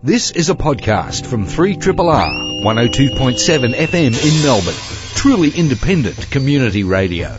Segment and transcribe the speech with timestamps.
[0.00, 4.74] This is a podcast from 3RRR 102.7 FM in Melbourne.
[5.16, 7.30] Truly independent community radio.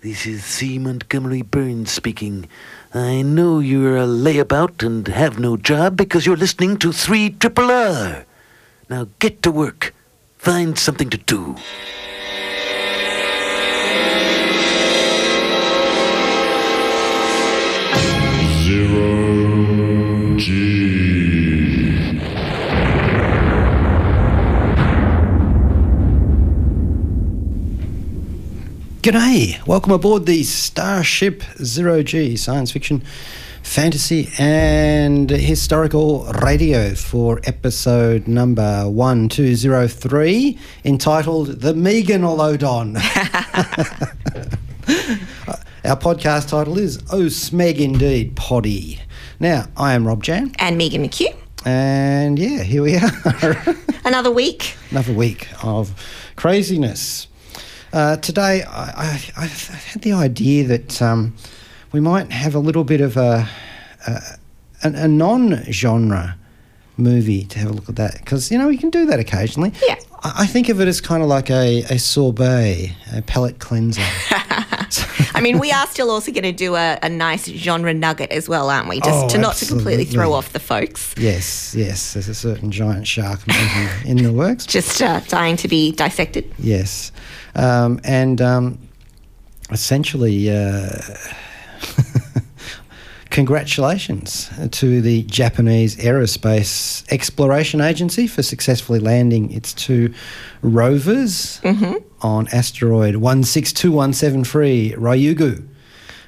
[0.00, 0.78] This is C.
[0.78, 2.48] Montgomery Burns speaking.
[2.94, 7.70] I know you're a layabout and have no job because you're listening to 3 Triple
[7.72, 8.24] R.
[8.88, 9.94] Now get to work.
[10.38, 11.56] Find something to do.
[29.06, 33.04] G'day, welcome aboard the Starship Zero G science fiction,
[33.62, 42.96] fantasy, and historical radio for episode number 1203 entitled The Megalodon.
[45.84, 48.98] Our podcast title is Oh Smeg Indeed Poddy.
[49.38, 51.36] Now, I am Rob Jan, and Megan McKeough.
[51.64, 53.76] and yeah, here we are.
[54.04, 54.74] Another week.
[54.90, 55.94] Another week of
[56.34, 57.28] craziness.
[57.92, 61.34] Uh, today, I, I, I had the idea that um,
[61.92, 63.48] we might have a little bit of a,
[64.06, 64.20] a,
[64.82, 66.36] a, non genre
[66.98, 69.72] movie to have a look at that because, you know, we can do that occasionally.
[69.86, 69.96] Yeah.
[70.22, 74.02] I, I think of it as kind of like a, a sorbet, a palate cleanser.
[75.34, 78.48] I mean, we are still also going to do a, a nice genre nugget as
[78.48, 79.00] well, aren't we?
[79.00, 81.14] Just Oh, to not to completely throw off the folks.
[81.18, 84.64] yes, yes, there's a certain giant shark movie in the works.
[84.76, 86.52] Just uh, dying to be dissected.
[86.58, 87.12] Yes,
[87.56, 88.78] um, and um,
[89.70, 90.90] essentially, uh,
[93.30, 100.12] congratulations to the Japanese Aerospace Exploration Agency for successfully landing its two
[100.62, 101.60] rovers
[102.22, 105.66] on asteroid one six two one seven three Ryugu,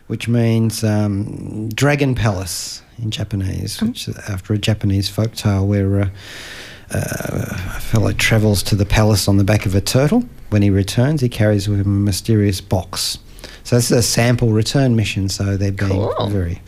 [0.06, 6.00] which means um, Dragon Palace in Japanese, which is after a Japanese folktale where.
[6.00, 6.10] Uh,
[6.90, 10.24] a fellow travels to the palace on the back of a turtle.
[10.50, 13.18] When he returns, he carries with him a mysterious box.
[13.64, 15.28] So this is a sample return mission.
[15.28, 16.28] So they're being Cool.
[16.28, 16.62] very,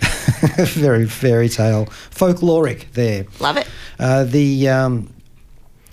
[0.58, 3.26] very fairy tale folkloric there.
[3.38, 3.68] Love it.
[4.00, 5.12] Uh, the um,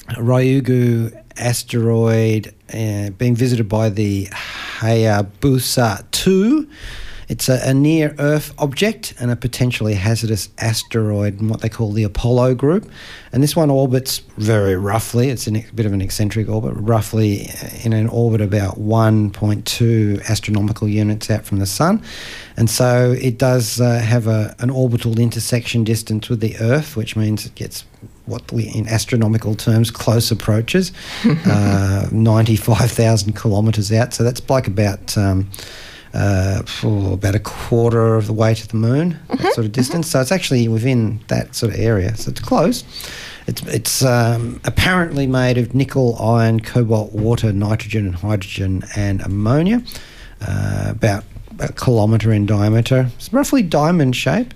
[0.10, 4.26] Ryugu asteroid uh, being visited by the
[4.80, 6.68] Hayabusa 2.
[7.28, 11.92] It's a, a near Earth object and a potentially hazardous asteroid in what they call
[11.92, 12.90] the Apollo group.
[13.34, 17.50] And this one orbits very roughly, it's in a bit of an eccentric orbit, roughly
[17.50, 22.02] uh, in an orbit about 1.2 astronomical units out from the Sun.
[22.56, 27.16] And so it does uh, have a, an orbital intersection distance with the Earth, which
[27.16, 27.84] means it gets
[28.26, 30.92] what we, in astronomical terms, close approaches,
[31.46, 34.14] uh, 95,000 kilometres out.
[34.14, 35.18] So that's like about.
[35.18, 35.50] Um,
[36.18, 40.10] uh, for about a quarter of the way to the moon, that sort of distance.
[40.10, 42.16] So it's actually within that sort of area.
[42.16, 42.84] So it's close.
[43.46, 49.84] It's it's um, apparently made of nickel, iron, cobalt, water, nitrogen, and hydrogen, and ammonia.
[50.42, 51.24] Uh, about
[51.60, 53.10] a kilometre in diameter.
[53.16, 54.54] It's roughly diamond shape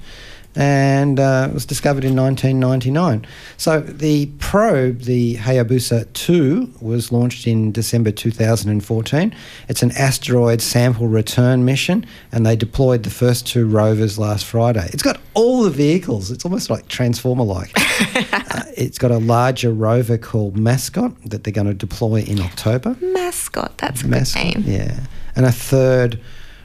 [0.55, 3.25] and uh, it was discovered in 1999.
[3.57, 9.33] So the probe, the Hayabusa 2, was launched in December 2014.
[9.69, 14.89] It's an asteroid sample return mission, and they deployed the first two rovers last Friday.
[14.91, 16.31] It's got all the vehicles.
[16.31, 17.71] It's almost like Transformer-like.
[18.33, 22.97] uh, it's got a larger rover called Mascot that they're going to deploy in October.
[23.01, 23.77] Mascot.
[23.77, 24.79] That's a Mascot, good name.
[24.81, 24.99] yeah,
[25.35, 26.19] and a third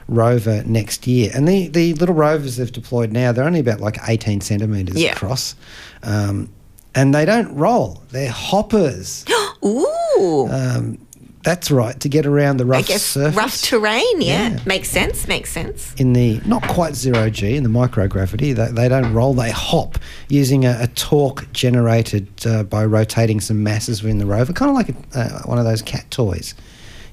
[0.07, 1.31] rover next year.
[1.33, 5.11] And the, the little rovers they've deployed now, they're only about like 18 centimetres Yeah.
[5.13, 5.55] across.
[6.03, 6.49] Um,
[6.95, 9.25] and they don't roll, they're hoppers.
[9.65, 10.47] Ooh.
[10.49, 10.97] um,
[11.43, 13.35] that's right, to get around the I rough guess surface.
[13.35, 14.21] rough terrain.
[14.21, 14.49] Yeah.
[14.49, 14.59] Yeah.
[14.65, 15.27] Makes sense.
[15.29, 15.93] Makes sense.
[15.95, 19.97] in the not quite zero G in the microgravity, they, they don't roll, they hop
[20.27, 24.75] using a, a torque generated uh, by rotating some masses within the rover, kind of
[24.75, 26.53] like a, uh, one of those cat toys.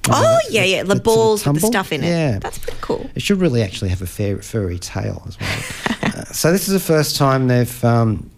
[0.09, 0.83] Oh, yeah, yeah.
[0.83, 2.07] The that sort of balls with the stuff in it.
[2.07, 2.39] Yeah.
[2.39, 3.09] That's pretty cool.
[3.15, 5.49] It should really actually have a fair, furry tail as well.
[6.03, 8.29] uh, so this is the first time they've um,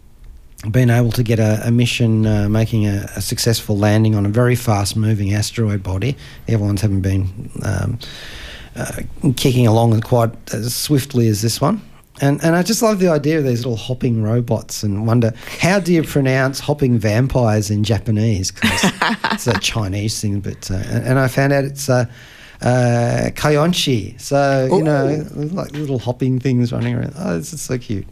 [0.72, 4.30] been able to get a, a mission uh, making a, a successful landing on a
[4.30, 6.16] very fast-moving asteroid body.
[6.46, 8.00] The other ones haven't been um,
[8.76, 9.02] uh,
[9.36, 11.82] kicking along quite as swiftly as this one.
[12.20, 15.80] And, and I just love the idea of these little hopping robots and wonder how
[15.80, 18.50] do you pronounce hopping vampires in Japanese?
[18.52, 18.92] 'Cause
[19.32, 22.06] it's a Chinese thing, but uh, and, I found out it's uh,
[22.62, 24.20] uh, Kayonshi.
[24.20, 27.14] So you know, like little hopping things running around.
[27.20, 28.08] Oh, this is so cute.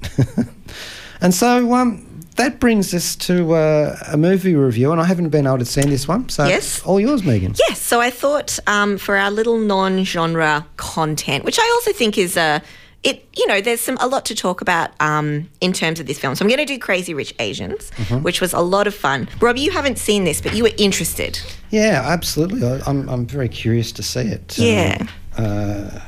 [1.21, 2.05] and so um,
[2.35, 5.81] that brings us to uh, a movie review, and I haven't been able to see
[5.81, 6.29] this one.
[6.29, 6.81] So Yes.
[6.83, 7.55] all yours, Megan.
[7.67, 12.37] Yes, so I thought um, for our little non-genre content, which I also think is
[12.37, 12.61] a
[13.05, 16.19] it you know there's some a lot to talk about um, in terms of this
[16.19, 16.35] film.
[16.35, 18.23] So I'm going to do Crazy Rich Asians, Mm-hmm.
[18.23, 19.29] which was a lot of fun.
[19.39, 21.39] Rob, you haven't seen this, but you were interested.
[21.69, 22.65] Yeah, absolutely.
[22.67, 24.57] I, I'm, I'm very curious to see it.
[24.59, 25.07] um, Yeah.
[25.37, 25.99] uh,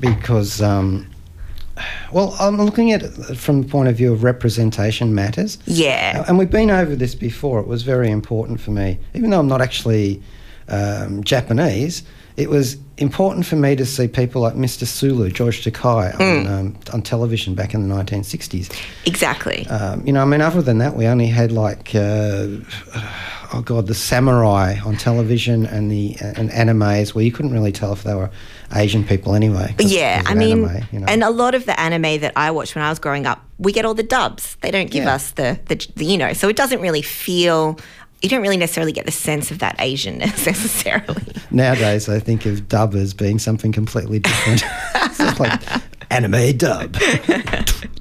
[0.00, 1.06] because, um,
[2.12, 5.58] well, I'm looking at it from the point of view of representation matters.
[5.66, 6.24] Yeah.
[6.28, 7.60] And we've been over this before.
[7.60, 10.22] It was very important for me, even though I'm not actually
[10.68, 12.02] um, Japanese.
[12.38, 14.86] It was important for me to see people like Mr.
[14.86, 18.72] Sulu, George Takei, on, um, on television back in the 1960s.
[19.06, 19.66] Exactly.
[19.66, 22.46] Um, you know, I mean, other than that, we only had like, uh,
[23.52, 27.92] oh god, the samurai on television and the and animes where you couldn't really tell
[27.92, 28.30] if they were
[28.72, 29.74] Asian people anyway.
[29.80, 31.06] Yeah, I mean, anime, you know.
[31.08, 33.72] and a lot of the anime that I watched when I was growing up, we
[33.72, 34.56] get all the dubs.
[34.60, 35.14] They don't give Yeah.
[35.16, 37.78] us the, the, the, you know, so it doesn't really feel.
[38.22, 41.22] You don't really necessarily get the sense of that Asianness necessarily.
[41.50, 44.62] Nowadays, I think of dub as being something completely different.
[44.94, 45.60] it's like
[46.10, 46.96] anime dub.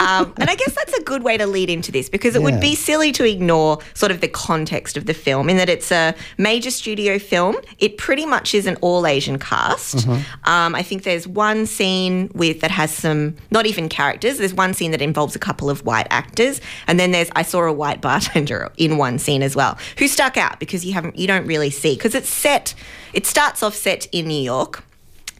[0.00, 2.44] Um, and I guess that's a good way to lead into this because it Yeah.
[2.44, 5.90] would be silly to ignore sort of the context of the film in that it's
[5.92, 7.56] a major studio film.
[7.78, 9.96] It pretty much is an all Asian cast.
[9.98, 10.48] Mm-hmm.
[10.50, 14.38] Um, I think there's one scene with that has some not even characters.
[14.38, 17.62] There's one scene that involves a couple of white actors, and then there's I saw
[17.62, 21.26] a white bartender in one scene as well who stuck out because you haven't you
[21.26, 22.74] don't really see because it's set.
[23.12, 24.84] It starts off set in New York.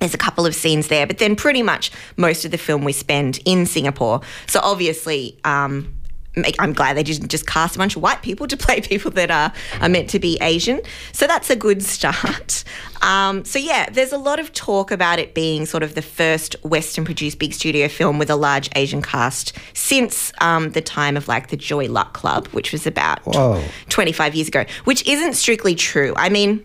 [0.00, 2.93] There's a couple of scenes there, but then pretty much most of the film we
[2.93, 4.20] spend in Singapore.
[4.46, 5.94] So obviously, um,
[6.37, 9.11] make, I'm glad they didn't just cast a bunch of white people to play people
[9.12, 10.81] that are, are meant to be Asian.
[11.12, 12.64] So that's a good start.
[13.02, 16.56] Um, so yeah, there's a lot of talk about it being sort of the first
[16.64, 21.29] Western produced big studio film with a large Asian cast since um, the time of
[21.29, 23.62] like the Joy Luck Club, which was about Whoa.
[23.91, 26.14] 25 years ago, which isn't strictly true.
[26.17, 26.64] I mean,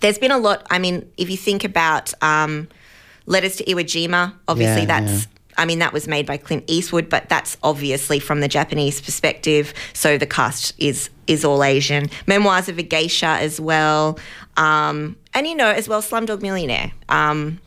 [0.00, 0.66] there's been a lot.
[0.70, 2.68] I mean, if you think about um,
[3.26, 5.22] Letters to Iwo Jima, obviously Yeah, that's.
[5.24, 5.30] yeah.
[5.60, 9.74] I mean, that was made by Clint Eastwood, but that's obviously from the Japanese perspective.
[9.92, 12.10] So the cast is is all Asian.
[12.28, 14.20] Memoirs of a Geisha as well,
[14.56, 17.58] um, and you know as well Slumdog Millionaire, um,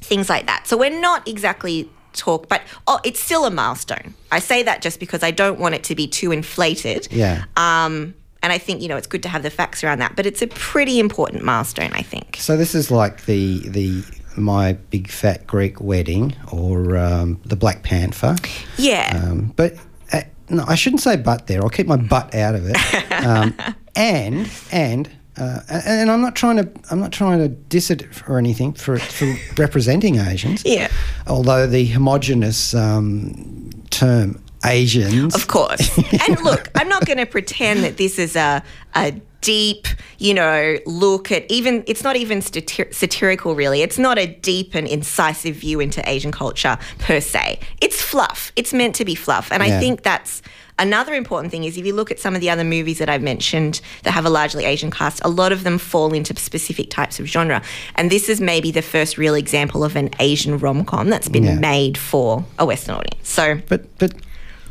[0.00, 0.66] things like that.
[0.66, 4.14] So we're not exactly talk, but oh, it's still a milestone.
[4.32, 7.06] I say that just because I don't want it to be too inflated.
[7.12, 7.44] Yeah.
[7.56, 8.14] Um,
[8.46, 10.40] and I think you know it's good to have the facts around that, but it's
[10.40, 11.92] a pretty important milestone.
[11.92, 12.36] I think.
[12.38, 14.04] So this is like the the
[14.36, 18.36] my big fat Greek wedding or um, the Black Panther.
[18.78, 19.20] Yeah.
[19.20, 19.74] Um, but
[20.12, 21.60] uh, no, I shouldn't say butt there.
[21.60, 22.76] I'll keep my butt out of it.
[23.26, 23.56] Um,
[23.96, 25.10] and and.
[25.38, 26.70] Uh, and and I'm not trying to.
[26.90, 30.64] I'm not trying to diss it or anything for for representing Asians.
[30.64, 30.88] Yeah.
[31.26, 35.34] Although the homogenous um, term Asians.
[35.34, 35.96] Of course.
[36.28, 38.62] and look, I'm not going to pretend that this is a
[38.94, 39.12] a
[39.42, 39.86] deep,
[40.18, 43.82] you know, look at even it's not even satir- satirical really.
[43.82, 47.60] It's not a deep and incisive view into Asian culture per se.
[47.80, 48.52] It's fluff.
[48.56, 49.52] It's meant to be fluff.
[49.52, 50.42] And I think that's
[50.78, 53.22] Another important thing is if you look at some of the other movies that I've
[53.22, 57.18] mentioned that have a largely Asian cast, a lot of them fall into specific types
[57.18, 57.62] of genre.
[57.94, 61.44] And this is maybe the first real example of an Asian rom com that's been
[61.44, 61.58] Yeah.
[61.58, 63.26] made for a Western audience.
[63.26, 64.12] So, But but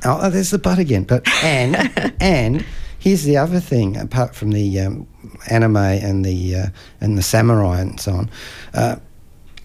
[0.06, 1.04] oh, there's the butt again.
[1.04, 2.66] But and and
[3.00, 3.98] here's the other thing.
[3.98, 5.08] Apart from the um,
[5.50, 6.66] anime and the uh,
[7.02, 8.30] and the samurai and so on,
[8.74, 8.96] uh,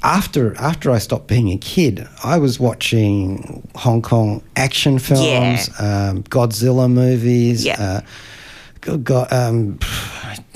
[0.03, 6.09] after after I stopped being a kid, I was watching Hong Kong action films, Yeah.
[6.11, 7.65] um, Godzilla movies.
[7.65, 7.81] Yeah.
[7.81, 8.01] Uh,
[8.81, 9.79] go- go- um,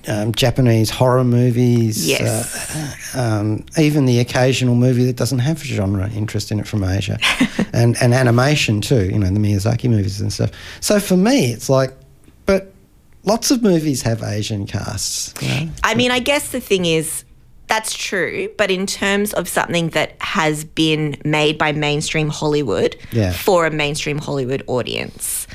[0.09, 3.15] um, Japanese horror movies, Yes.
[3.15, 7.19] uh, um, even the occasional movie that doesn't have genre interest in it from Asia,
[7.73, 9.07] and and animation too.
[9.07, 10.51] You know the Miyazaki movies and stuff.
[10.81, 11.93] So for me, it's like,
[12.47, 12.73] but
[13.25, 15.35] lots of movies have Asian casts.
[15.43, 15.73] You know?
[15.83, 17.25] I mean, I guess the thing is,
[17.67, 23.33] that's true, but in terms of something that has been made by mainstream Hollywood Yeah.
[23.33, 25.47] for a mainstream Hollywood audience,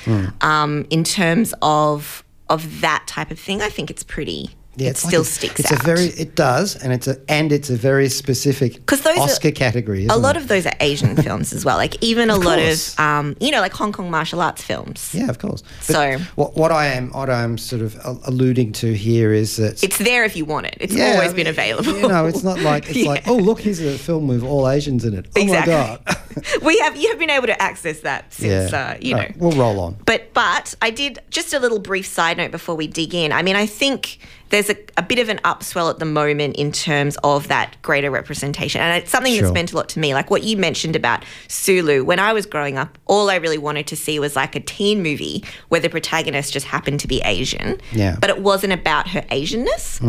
[0.41, 4.55] um, in terms of of that type of thing, I think it's pretty.
[4.81, 5.81] It it's like still a- sticks It's out.
[5.81, 9.21] a very it does, and it's a and it's a very specific 'Cause those are-
[9.23, 10.07] Oscar category.
[10.07, 10.41] a lot it?
[10.41, 11.77] of those are Asian films as well.
[11.77, 15.09] Like even a Of lot of, um, you know, like Hong Kong martial arts films.
[15.13, 15.63] yeah, of course.
[15.81, 19.97] So- what what I am what I'm sort of alluding to here is that It's
[19.97, 20.77] there if you want it.
[20.79, 21.97] It's Yeah, always been available.
[21.99, 25.05] You know, it's not like it's like oh look, here's a film with all Asians
[25.05, 25.27] in it.
[25.35, 25.73] Oh exactly.
[25.73, 26.17] my god.
[26.61, 29.27] we have you have been able to access that since uh, you know.
[29.37, 29.97] We'll roll on.
[30.05, 33.31] But but I did just a little brief side note before we dig in.
[33.31, 34.19] I mean, I think
[34.49, 38.09] there's a, a bit of an upswell at the moment in terms of that greater
[38.11, 39.43] representation, and it's something Sure.
[39.43, 40.13] that's meant a lot to me.
[40.13, 42.03] Like what you mentioned about Sulu.
[42.03, 45.03] When I was growing up, all I really wanted to see was like a teen
[45.03, 47.79] movie where the protagonist just happened to be Asian.
[47.91, 48.17] Yeah.
[48.19, 50.01] But it wasn't about her Asianness.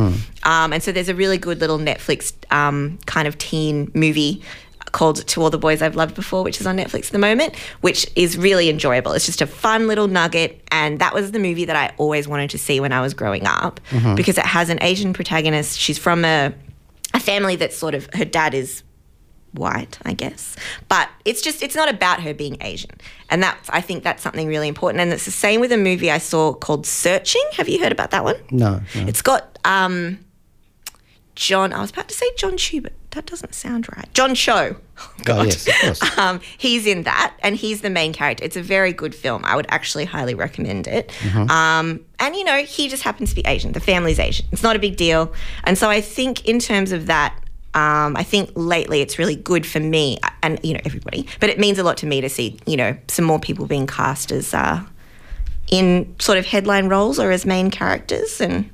[0.43, 4.43] Um, and so there's a really good little Netflix um, kind of teen movie
[4.93, 7.57] called To All the Boys I've Loved Before, which is on Netflix at the moment,
[7.81, 9.13] which is really enjoyable.
[9.13, 10.63] It's just a fun little nugget.
[10.71, 13.47] And that was the movie that I always wanted to see when I was growing
[13.47, 13.81] up
[14.17, 15.79] because it has an Asian protagonist.
[15.79, 16.53] She's from a,
[17.15, 18.83] a family that's sort of, her dad is
[19.53, 20.57] white, I guess.
[20.89, 22.93] But it's just it's not about her being Asian.
[23.31, 25.01] And that's I think that's something really important.
[25.01, 27.43] And it's the same with a movie I saw called Searching.
[27.55, 28.37] Have you heard about that one?
[28.51, 28.81] No.
[28.95, 29.07] no.
[29.07, 30.25] It's got um
[31.35, 34.09] John I was about to say Jon Chu, but that doesn't sound right.
[34.15, 34.77] John Cho.
[35.29, 36.01] Oh, yes, of course.
[36.19, 38.45] Um, he's in that, and he's the main character.
[38.45, 39.43] It's a very good film.
[39.45, 41.09] I would actually highly recommend it.
[41.21, 41.51] Mm-hmm.
[41.51, 43.73] Um, and you know, he just happens to be Asian.
[43.73, 44.47] The family's Asian.
[44.53, 45.33] It's not a big deal.
[45.65, 47.35] And so I think, in terms of that,
[47.75, 51.59] um, I think lately it's really good for me and you know everybody, but it
[51.59, 54.53] means a lot to me to see you know some more people being cast as
[54.53, 54.83] uh,
[55.71, 58.69] in sort of headline roles or as main characters and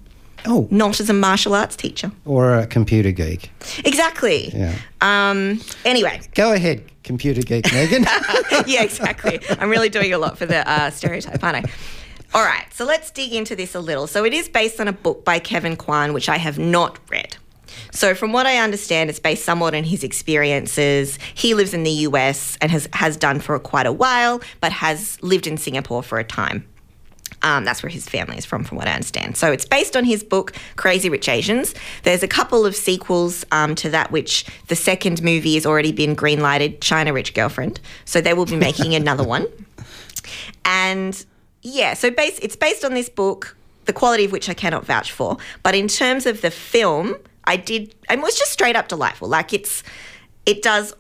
[0.47, 2.11] Oh, not as a martial arts teacher.
[2.25, 3.51] or a computer geek.
[3.85, 4.51] Exactly.
[4.55, 4.77] Yeah.
[5.01, 8.05] Um, anyway, Go ahead, computer geek, Megan.
[8.67, 9.41] yeah, exactly.
[9.61, 11.71] I'm really doing a lot for the uh, stereotype, aren't I?
[12.35, 14.07] All right, so let's dig into this a little.
[14.07, 17.37] So it is based on a book by Kevin Kwan, which I have not read.
[17.93, 21.19] So from what I understand, it's based somewhat on his experiences.
[21.35, 25.19] He lives in the US and has has done for quite a while, but has
[25.23, 26.67] lived in Singapore for a time.
[27.47, 29.37] Um, that's where his family is from, from what I understand.
[29.37, 31.77] So it's based on his book, Crazy Rich Asians.
[32.03, 36.17] There's a couple of sequels um, to that, which the second movie has already been
[36.17, 37.79] greenlighted, China Rich Girlfriend.
[38.05, 39.47] So they will be making another one.
[40.65, 41.25] And
[41.63, 45.13] yeah, so base, it's based on this book, the quality of which I cannot vouch
[45.13, 45.37] for.
[45.63, 49.29] But in terms of the film, I did, it was just straight up delightful.
[49.29, 49.85] Like it's,
[50.47, 50.95] it does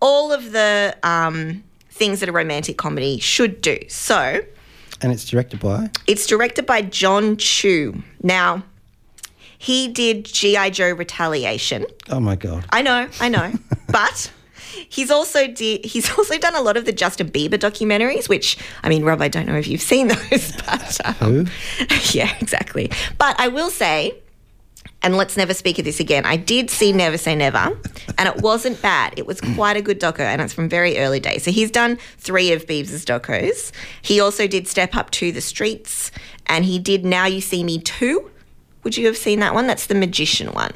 [0.00, 3.78] all of the um, things that a romantic comedy should do.
[3.88, 4.40] So,
[5.02, 5.90] and it's directed by.
[6.06, 8.02] it's directed by Jon Chu.
[8.22, 8.62] Now,
[9.58, 10.70] he did G.I.
[10.70, 11.86] Joe Retaliation.
[12.10, 12.64] Oh my god.
[12.70, 13.52] I know, I know.
[13.88, 14.32] but
[14.88, 18.88] he's also did he's also done a lot of the Justin Bieber documentaries, which I
[18.88, 21.46] mean, Rob, I don't know if you've seen those, but um, Who?
[22.10, 22.90] yeah, exactly.
[23.18, 24.14] But I will say,
[25.02, 26.24] and let's never speak of this again.
[26.24, 27.76] I did see Never Say Never,
[28.18, 29.14] and it wasn't bad.
[29.16, 31.42] It was quite a good doco, and it's from very early days.
[31.44, 33.72] So he's done three of Beebs' docos.
[34.02, 36.10] He also did Step Up to the Streets,
[36.46, 38.30] and he did Now You See Me Too.
[38.84, 39.66] Would you have seen that one?
[39.66, 40.72] That's the magician one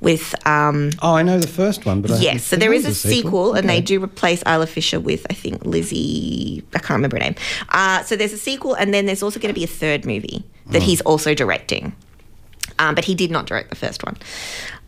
[0.00, 2.88] with um, Oh, I know the first one, but I Yes, so there is a
[2.88, 6.62] the sequel, and they do replace Isla Fisher with, I think, Lizzie.
[6.74, 7.36] I can't remember her name.
[7.70, 10.44] Uh, so there's a sequel, and then there's also going to be a third movie
[10.66, 10.84] that Oh.
[10.84, 11.94] he's also directing.
[12.78, 14.16] Um, but he did not direct the first one.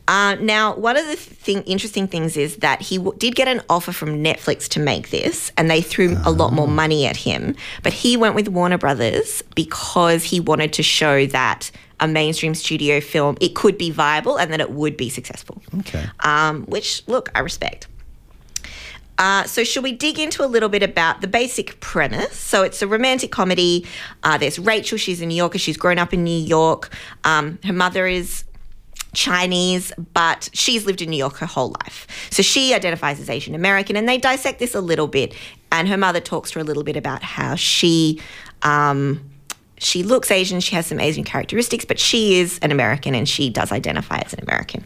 [0.09, 3.61] Uh, now, one of the thing, interesting things is that he w- did get an
[3.69, 6.55] offer from Netflix to make this, and they threw a lot Ah.
[6.55, 7.57] more money at him.
[7.83, 13.01] But he went with Warner Brothers because he wanted to show that a mainstream studio
[13.01, 16.05] film it could be viable and that it would be successful Okay.
[16.21, 17.87] um, which look I respect.
[19.19, 22.37] Uh, so, should we dig into a little bit about the basic premise?
[22.37, 23.87] So, it's a romantic comedy.
[24.23, 24.99] Uh, there's Rachel.
[24.99, 25.59] She's a New Yorker.
[25.59, 26.95] She's grown up in New York.
[27.25, 28.45] Um, her mother is
[29.17, 32.07] Chinese, but she's lived in New York her whole life.
[32.31, 35.35] So she identifies as Asian American, and they dissect this a little bit.
[35.73, 38.21] And her mother talks to her a little bit about how she.
[38.63, 39.31] Um,
[39.79, 43.51] she looks Asian, she has some Asian characteristics, but she is an American and she
[43.51, 44.83] does identify as an American.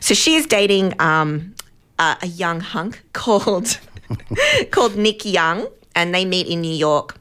[0.00, 1.53] So she is dating um,
[1.98, 3.78] a, a young hunk called
[4.70, 7.16] called Nick Young, and they meet in New York.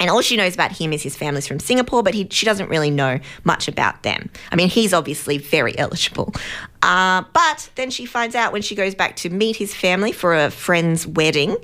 [0.00, 2.68] And all she knows about him is his family's from Singapore, but he, she doesn't
[2.68, 4.30] really know much about them.
[4.52, 6.34] I mean, he's obviously very eligible.
[6.82, 10.34] Uh, but then she finds out when she goes back to meet his family for
[10.34, 11.56] a friend's wedding,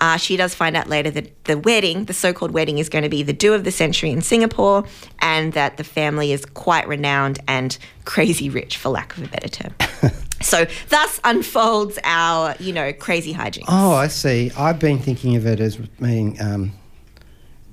[0.00, 3.02] uh, she does find out later that the wedding, the so called wedding, is going
[3.02, 4.84] to be the do of the century in Singapore,
[5.20, 9.48] and that the family is quite renowned and crazy rich, for lack of a better
[9.48, 9.74] term.
[10.40, 13.64] so thus unfolds our, you know, crazy hijinks.
[13.68, 14.52] Oh, I see.
[14.56, 16.40] I've been thinking of it as being.
[16.40, 16.72] Um,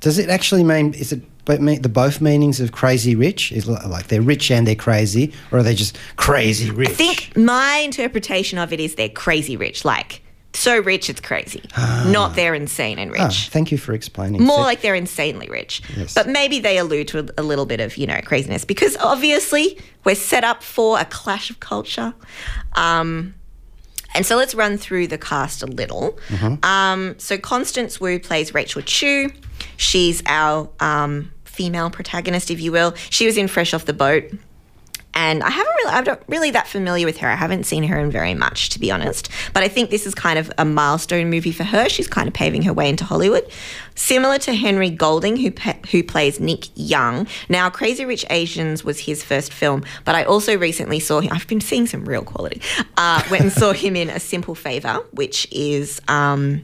[0.05, 0.93] does it actually mean?
[0.93, 3.51] Is it the both meanings of crazy rich?
[3.51, 6.89] Is like they're rich and they're crazy, or are they just crazy rich?
[6.89, 10.21] I think my interpretation of it is they're crazy rich, like
[10.53, 11.63] so rich it's crazy,
[12.05, 13.49] not they're insane and Ah, rich.
[13.49, 14.43] thank you for explaining.
[14.43, 15.81] More So- like they're insanely rich.
[15.97, 16.13] Yes.
[16.13, 19.79] But maybe they allude to a, a little bit of, you know, craziness because obviously
[20.03, 22.13] we're set up for a clash of culture.
[22.73, 23.33] Um,
[24.13, 26.17] and so let's run through the cast a little.
[26.63, 29.29] Um, so Constance Wu plays Rachel Chu.
[29.77, 32.93] She's our um, female protagonist, if you will.
[33.09, 34.23] She was in Fresh Off the Boat.
[35.17, 37.29] and I haven't really, I'm not really that familiar with her.
[37.29, 39.29] I haven't seen her in very much, to be honest.
[39.53, 41.87] But I think this is kind of a milestone movie for her.
[41.87, 43.49] She's kind of paving her way into Hollywood,
[43.95, 47.27] similar to Henry Golding, who pa- who plays Nick Young.
[47.47, 51.31] Now, Crazy Rich Asians was his first film, but I also recently saw him.
[51.31, 52.61] I've been seeing some real quality.
[52.97, 56.01] Uh, went and saw him in A Simple Favor, which is.
[56.09, 56.63] Um,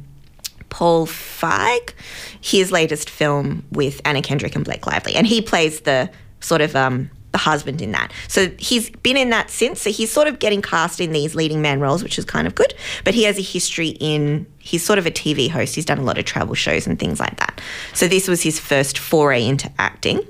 [0.71, 1.93] Paul Feig,
[2.41, 6.09] his latest film with Anna Kendrick and Blake Lively, and he plays the
[6.39, 8.11] sort of um, the husband in that.
[8.27, 9.81] So he's been in that since.
[9.81, 12.55] So he's sort of getting cast in these leading man roles, which is kind of
[12.55, 12.73] good.
[13.03, 14.47] But he has a history in.
[14.57, 15.75] He's sort of a TV host.
[15.75, 17.61] He's done a lot of travel shows and things like that.
[17.93, 20.21] So this was his first foray into acting.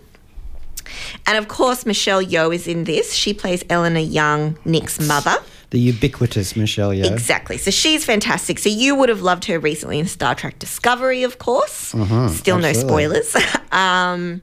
[1.25, 3.13] And of course, Michelle Yeoh is in this.
[3.13, 5.35] She plays Eleanor Young, Nick's mother.
[5.71, 7.09] The ubiquitous Michelle Yeoh.
[7.09, 7.57] Exactly.
[7.57, 8.59] So she's fantastic.
[8.59, 11.93] So you would have loved her recently in Star Trek Discovery, of course.
[12.29, 13.35] Still no spoilers.
[13.71, 14.41] um,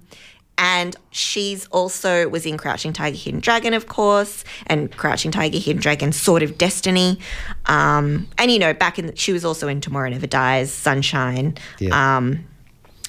[0.57, 5.81] and she's also was in Crouching Tiger, Hidden Dragon, of course, and Crouching Tiger, Hidden
[5.81, 7.21] Dragon, Sword of Destiny.
[7.67, 11.57] Um, and you know, back in the, she was also in Tomorrow Never Dies, Sunshine.
[11.79, 12.17] Yeah.
[12.17, 12.45] Um,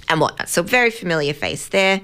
[0.09, 0.49] and whatnot.
[0.49, 2.01] So very familiar face there.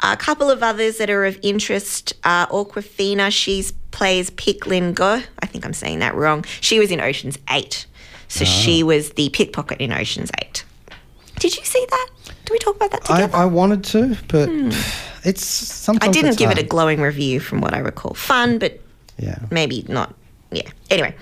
[0.00, 2.12] A couple of others that are of interest.
[2.22, 5.24] Uh, Awkwafina, she plays Peik Lin Goh.
[5.40, 6.44] I think I'm saying that wrong.
[6.60, 7.86] She was in Ocean's Eight.
[8.28, 10.64] So she was the pickpocket in Ocean's Eight.
[11.38, 12.08] Did you see that?
[12.44, 13.36] Do we talk about that I, together?
[13.36, 14.48] I wanted to, but
[15.24, 16.08] it's something.
[16.08, 18.14] I didn't give it a glowing review from what I recall.
[18.14, 18.80] Fun, but
[19.18, 19.38] Yeah.
[19.50, 20.14] maybe not.
[20.52, 20.68] Yeah.
[20.90, 21.14] Anyway,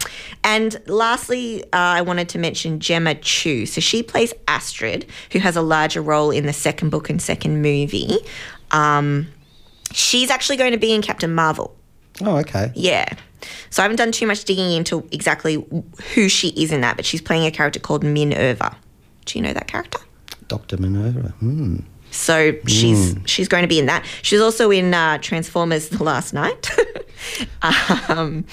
[0.45, 3.67] and lastly, uh, I wanted to mention Gemma Chan.
[3.67, 7.63] So she plays Astrid, who has a larger role in the second book and second
[7.63, 8.19] movie.
[8.75, 9.29] Um,
[9.93, 11.75] she's actually going to be in Captain Marvel.
[12.21, 12.73] Oh, okay.
[12.75, 13.13] Yeah.
[13.71, 15.65] So I haven't done too much digging into exactly
[16.15, 18.77] who she is in that, but she's playing a character called Minerva.
[19.25, 19.99] Do you know that character?
[20.49, 20.77] Dr.
[20.77, 21.31] Minerva.
[21.41, 21.79] Hmm.
[22.11, 24.05] So she's she's going to be in that.
[24.23, 26.71] She's also in uh, Transformers: The Last Knight,
[28.09, 28.45] um,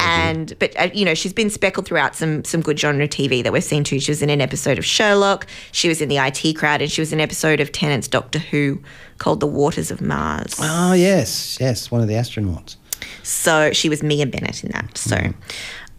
[0.00, 3.52] and but uh, you know she's been speckled throughout some some good genre TV that
[3.52, 4.00] we've seen too.
[4.00, 5.46] She was in an episode of Sherlock.
[5.72, 8.38] She was in the IT Crowd, and she was in an episode of Tennant's Doctor
[8.38, 8.80] Who
[9.18, 10.56] called The Waters of Mars.
[10.60, 11.58] Oh, yes.
[11.60, 12.76] Yes, one of the astronauts.
[13.22, 14.96] So she was Mia Bennett in that.
[14.96, 15.18] So.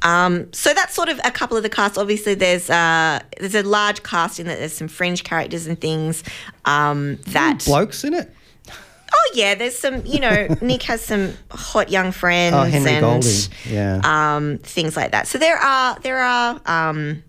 [0.02, 1.98] Um, so that's sort of a couple of the casts.
[1.98, 4.60] Obviously, there's uh, there's a large cast in that.
[4.60, 6.24] There's some fringe characters and things
[6.66, 8.32] um, that Blokes in it?
[9.18, 10.06] Oh yeah, there's some.
[10.06, 13.32] You know, Nick has some hot young friends Oh, Henry and Golding.
[13.70, 14.02] Yeah.
[14.04, 15.28] um, things like that.
[15.28, 17.24] So there are there are um,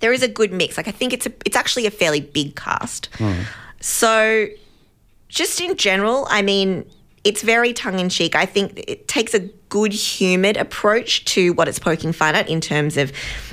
[0.00, 0.76] there is a good mix.
[0.76, 3.08] Like I think it's a it's actually a fairly big cast.
[3.80, 4.46] So
[5.28, 6.84] just in general, I mean,
[7.24, 8.34] it's very tongue in cheek.
[8.34, 12.60] I think it takes a good humoured approach to what it's poking fun at in
[12.60, 13.12] terms of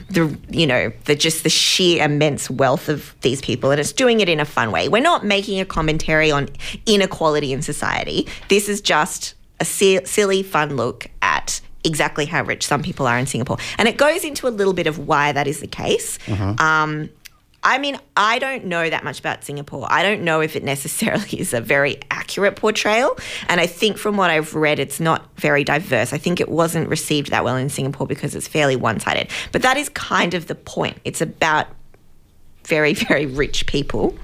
[0.10, 4.20] the you know the just the sheer immense wealth of these people, and it's doing
[4.20, 4.88] it in a fun way.
[4.90, 6.50] We're not making a commentary on
[6.86, 8.28] inequality in society.
[8.48, 13.18] This is just a si- silly, fun look at exactly how rich some people are
[13.18, 16.20] in Singapore, and it goes into a little bit of why that is the case.
[16.60, 17.10] Um,
[17.68, 19.86] I mean, I don't know that much about Singapore.
[19.90, 23.18] I don't know if it necessarily is a very accurate portrayal.
[23.50, 26.14] And I think from what I've read, it's not very diverse.
[26.14, 29.30] I think it wasn't received that well in Singapore because it's fairly one sided.
[29.52, 31.02] But that is kind of the point.
[31.04, 31.68] It's about
[32.64, 34.18] very, very rich people.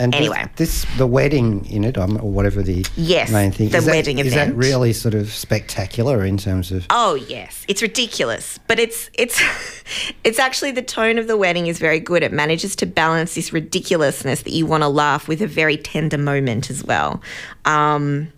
[0.00, 0.44] And Anyway.
[0.56, 3.68] this the wedding in it, um, or whatever the Yes, main thing.
[3.70, 6.86] the is that- wedding Is that really sort of spectacular in terms of?
[6.90, 9.40] Oh yes, it's ridiculous, but it's it's
[10.24, 12.22] it's actually the tone of the wedding is very good.
[12.22, 16.18] It manages to balance this ridiculousness that you want to laugh with a very tender
[16.18, 17.20] moment as well,
[17.64, 18.28] um,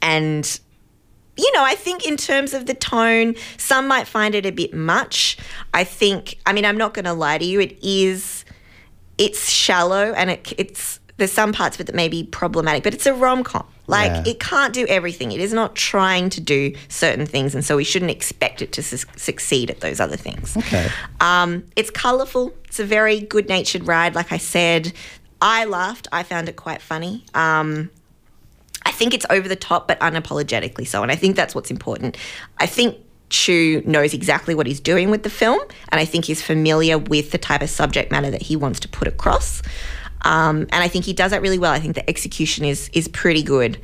[0.00, 0.60] and
[1.34, 4.74] you know, I think in terms of the tone, some might find it a bit
[4.74, 5.38] much.
[5.72, 8.41] I think, I mean, I'm not going to lie to you, it is,
[9.18, 12.94] it's shallow and it, it's, there's some parts of it that may be problematic, but
[12.94, 13.64] it's a rom com.
[13.86, 14.32] Like, Yeah.
[14.32, 15.32] it can't do everything.
[15.32, 18.82] It is not trying to do certain things, and so we shouldn't expect it to
[18.82, 20.56] su- succeed at those other things.
[20.56, 20.88] Okay.
[21.20, 22.54] Um, it's colourful.
[22.64, 24.92] It's a very good natured ride, like I said.
[25.40, 26.08] I laughed.
[26.12, 27.24] I found it quite funny.
[27.34, 27.90] Um,
[28.86, 31.02] I think it's over the top, but unapologetically so.
[31.02, 32.16] And I think that's what's important.
[32.58, 32.96] I think
[33.32, 37.32] Chu knows exactly what he's doing with the film, and I think he's familiar with
[37.32, 39.62] the type of subject matter that he wants to put across.
[40.22, 41.72] Um, and I think he does that really well.
[41.72, 43.78] I think the execution is is pretty good.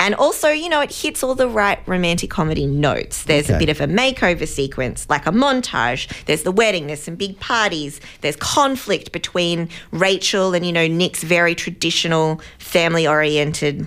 [0.00, 3.24] And also, you know, it hits all the right romantic comedy notes.
[3.24, 6.24] There's a bit of a makeover sequence, like a montage.
[6.24, 11.22] There's the wedding, there's some big parties, there's conflict between Rachel and, you know, Nick's
[11.22, 13.86] very traditional, family oriented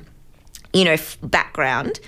[0.73, 1.99] you know, f- background.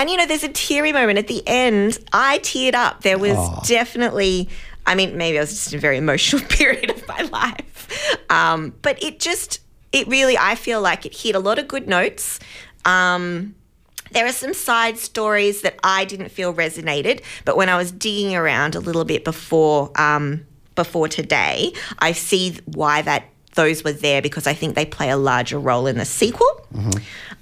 [0.00, 1.98] And, you know, there's a teary moment at the end.
[2.10, 3.02] I teared up.
[3.02, 3.60] There was Aw.
[3.66, 4.48] definitely,
[4.86, 8.16] I mean, maybe I was just in a very emotional period of my life.
[8.30, 9.60] Um, but it just,
[9.92, 12.40] it really, I feel like it hit a lot of good notes.
[12.86, 13.54] Um,
[14.12, 18.34] There are some side stories that I didn't feel resonated, but when I was digging
[18.34, 24.22] around a little bit before um, before today, I see why that those were there
[24.22, 26.66] because I think they play a larger role in the sequel.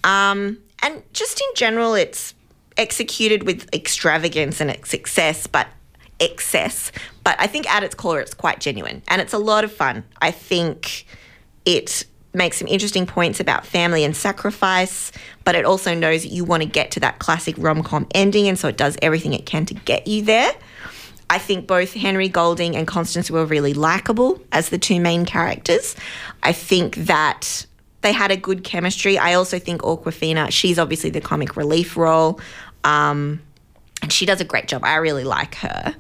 [0.02, 2.34] Um, and just in general, it's
[2.78, 5.66] executed with extravagance and success, but
[6.20, 6.90] excess.
[7.24, 10.04] But I think at its core, it's quite genuine and it's a lot of fun.
[10.22, 11.04] I think
[11.64, 15.12] it makes some interesting points about family and sacrifice,
[15.44, 18.48] but it also knows that you want to get to that classic rom com ending,
[18.48, 20.52] and so it does everything it can to get you there.
[21.30, 25.94] I think both Henry Golding and Constance were really likable as the two main characters.
[26.42, 27.66] I think that
[28.00, 29.18] they had a good chemistry.
[29.18, 32.40] I also think Awkwafina, she's obviously the comic relief role,
[32.84, 33.40] um,
[34.02, 34.84] and she does a great job.
[34.84, 35.94] I really like her.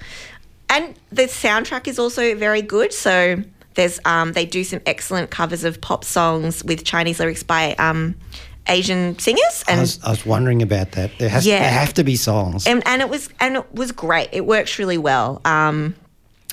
[0.70, 2.92] And the soundtrack is also very good.
[2.92, 3.42] So
[3.74, 8.14] there's um, they do some excellent covers of pop songs with Chinese lyrics by um,
[8.68, 11.10] Asian singers, I and was, I was wondering about that.
[11.18, 11.60] There has Yeah.
[11.60, 12.66] there have to be songs.
[12.66, 14.28] and, and it was and it was great.
[14.32, 15.40] It works really well.
[15.44, 15.94] Um,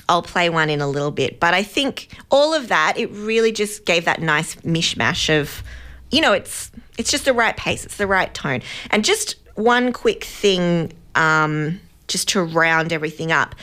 [0.08, 3.52] I'll play one in a little bit, but I think all of that it really
[3.52, 5.62] just gave that nice mishmash of,
[6.10, 9.92] you know, it's it's just the right pace, it's the right tone, and just one
[9.92, 13.54] quick thing, um, just to round everything up.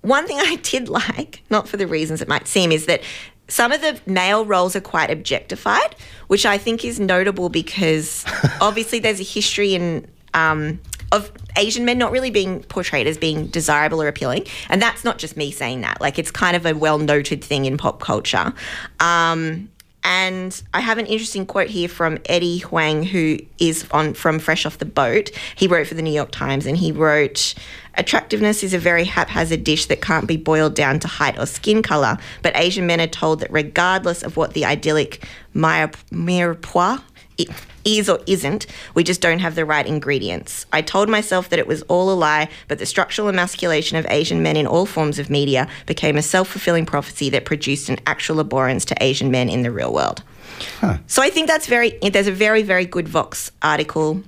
[0.00, 3.02] One thing I did like, not for the reasons it might seem, is that
[3.48, 5.94] some of the male roles are quite objectified,
[6.28, 8.24] which I think is notable because
[8.60, 10.80] obviously there's a history in um,
[11.12, 15.18] of Asian men not really being portrayed as being desirable or appealing, and that's not
[15.18, 16.00] just me saying that.
[16.00, 18.54] Like it's kind of a well noted thing in pop culture.
[18.98, 19.68] Um,
[20.04, 24.66] and I have an interesting quote here from Eddie Huang, who is on from Fresh
[24.66, 25.30] Off the Boat.
[25.56, 27.54] He wrote for the New York Times, and he wrote,
[27.94, 31.82] "Attractiveness is a very haphazard dish that can't be boiled down to height or skin
[31.82, 32.18] color.
[32.42, 37.02] But Asian men are told that regardless of what the idyllic mirepoix
[37.84, 40.66] is or isn't, we just don't have the right ingredients.
[40.72, 44.42] I told myself that it was all a lie, but the structural emasculation of Asian
[44.42, 48.40] men in all forms of media became a self fulfilling prophecy that produced an actual
[48.40, 50.22] abhorrence to Asian men in the real world.
[51.06, 54.22] So I think that's very, there's a very, very good Vox article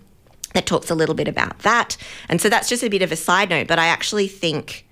[0.54, 1.96] that talks a little bit about that.
[2.28, 4.86] And so that's just a bit of a side note, but I actually think.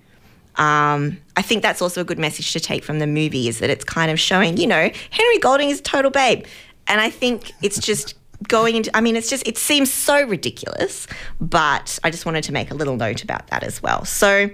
[0.55, 3.71] Um, I think that's also a good message to take from the movie is that
[3.71, 6.45] it's kind of showing, you know, Henry Golding is a total babe.
[6.87, 8.15] And I think it's just
[8.47, 11.07] going into, I mean, it's just, it seems so ridiculous,
[11.39, 14.05] but I just wanted to make a little note about that as well.
[14.05, 14.49] So,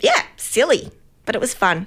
[0.00, 0.90] yeah, silly,
[1.24, 1.86] but it was fun.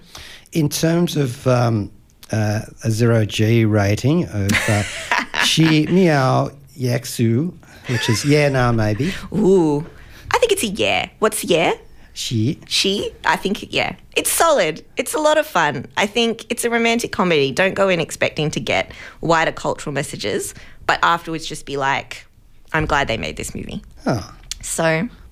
[0.52, 1.92] In terms of um,
[2.32, 4.84] uh, a zero G rating of uh,
[5.44, 7.54] Shi Miao Yaksu,
[7.88, 9.14] which is yeah, no, maybe.
[9.34, 9.86] Ooh,
[10.32, 11.10] I think it's a yeah.
[11.20, 11.74] What's yeah?
[12.22, 12.60] She.
[12.68, 14.86] She, I think, yeah, it's solid.
[14.98, 15.88] It's a lot of fun.
[15.98, 17.52] I think it's a romantic comedy.
[17.52, 20.54] Don't go in expecting to get wider cultural messages,
[20.86, 22.26] but afterwards just be like,
[22.74, 23.82] I'm glad they made this movie.
[24.06, 24.84] Oh, So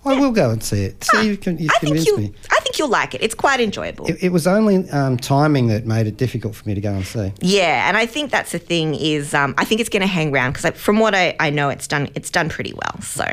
[0.06, 1.04] I will go and see it.
[1.04, 2.34] See, you can you I think convinced me.
[2.52, 3.21] I think you'll like it.
[3.21, 4.08] It's quite enjoyable.
[4.08, 7.06] It, it was only um, timing that made it difficult for me to go and
[7.06, 7.32] see.
[7.41, 10.34] yeah, and I think that's the thing is, um, I think it's going to hang
[10.34, 13.02] around because from what I, I know, it's done it's done pretty well.
[13.02, 13.25] So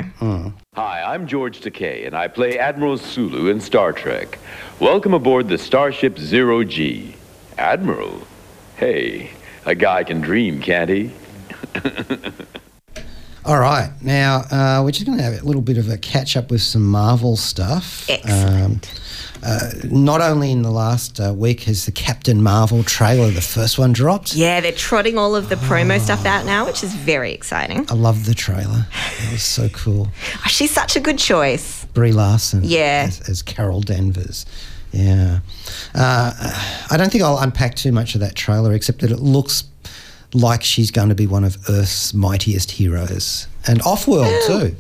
[0.77, 4.39] Hi, I'm George Takei, and I play Admiral Sulu in Star Trek.
[4.79, 7.15] Welcome aboard the Starship Zero G.
[7.57, 8.27] Admiral?
[8.77, 9.31] Hey,
[9.65, 11.13] a guy can dream, can't he?
[13.47, 16.37] All right, now uh, we're just going to have a little bit of a catch
[16.37, 18.05] up with some Marvel stuff.
[18.11, 19.01] Excellent.
[19.43, 23.79] Uh, not only in the last uh, week has the Captain Marvel trailer, the first
[23.79, 24.35] one dropped.
[24.35, 27.87] yeah, they're trotting all of the promo stuff out now, which is very exciting.
[27.91, 28.87] I love the trailer.
[29.23, 30.09] It was so cool.
[30.35, 31.85] Oh, she's such a good choice.
[31.95, 33.05] Brie Larson Yeah.
[33.09, 34.47] as, as Carol Danvers.
[34.93, 35.41] Yeah.
[35.95, 36.33] Uh,
[36.91, 39.65] I don't think I'll unpack too much of that trailer, except that it looks
[40.33, 43.47] like she's going to be one of Earth's mightiest heroes.
[43.67, 44.75] And off world, too.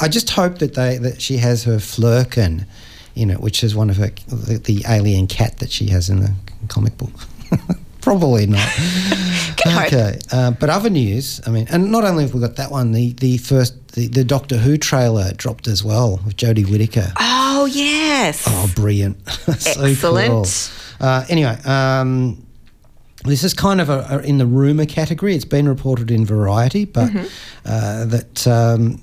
[0.00, 2.66] I just hope that they that she has her Flerken
[3.18, 6.20] in it, which is one of her the, the alien cat that she has in
[6.20, 6.32] the
[6.68, 7.10] comic book.
[8.00, 8.68] Probably not.
[9.66, 11.40] Okay, uh, but other news.
[11.46, 14.24] I mean, and not only have we got that one, the the first the, the
[14.24, 17.12] Doctor Who trailer dropped as well with Jodie Whittaker.
[17.18, 18.44] Oh yes.
[18.46, 19.28] Oh, brilliant!
[19.58, 20.28] so Excellent.
[20.30, 20.46] Cool.
[21.06, 22.46] Uh, anyway, um,
[23.24, 25.34] this is kind of a, a, in the rumor category.
[25.34, 27.26] It's been reported in Variety, but Mm-hmm.
[27.66, 29.02] uh, that um,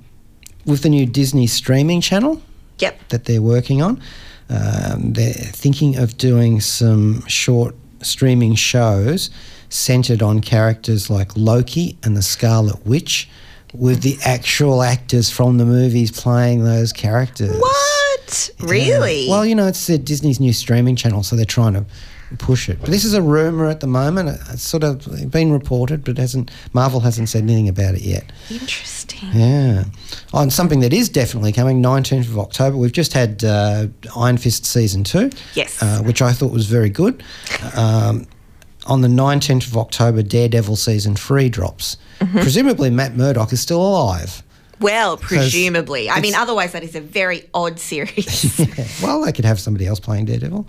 [0.65, 2.41] with the new Disney streaming channel
[2.79, 3.09] Yep.
[3.09, 4.01] that they're working on,
[4.49, 9.29] um, they're thinking of doing some short streaming shows
[9.69, 13.29] centered on characters like Loki and the Scarlet Witch.
[13.73, 17.59] With the actual actors from the movies playing those characters.
[17.59, 18.49] What?
[18.61, 19.27] Really?
[19.27, 21.85] Well, you know, it's uh, Disney's new streaming channel, so they're trying to
[22.37, 22.79] push it.
[22.79, 24.39] But this is a rumor at the moment.
[24.49, 28.31] It's sort of been reported, but hasn't Marvel hasn't said anything about it yet.
[28.49, 29.29] Interesting.
[29.33, 29.85] Yeah.
[30.33, 32.77] On something that is definitely coming, 19th of October.
[32.77, 35.29] We've just had uh, Iron Fist season two.
[35.53, 35.81] Yes.
[35.81, 37.23] Uh, which I thought was very good.
[37.75, 38.27] Um,
[38.87, 41.97] on the 19th of October, Daredevil season three drops.
[42.19, 42.39] Mm-hmm.
[42.39, 44.43] Presumably, Matt Murdock is still alive.
[44.79, 46.09] Well, presumably.
[46.09, 48.59] I mean, otherwise, that is a very odd series.
[48.65, 50.67] Yeah, well, they could have somebody else playing Daredevil.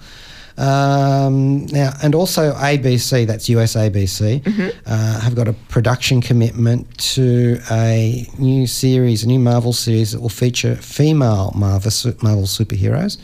[0.58, 4.42] Um, now, and also ABC, that's US ABC,
[4.86, 10.20] uh, have got a production commitment to a new series, a new Marvel series that
[10.20, 11.90] will feature female Marvel,
[12.22, 13.18] Marvel superheroes.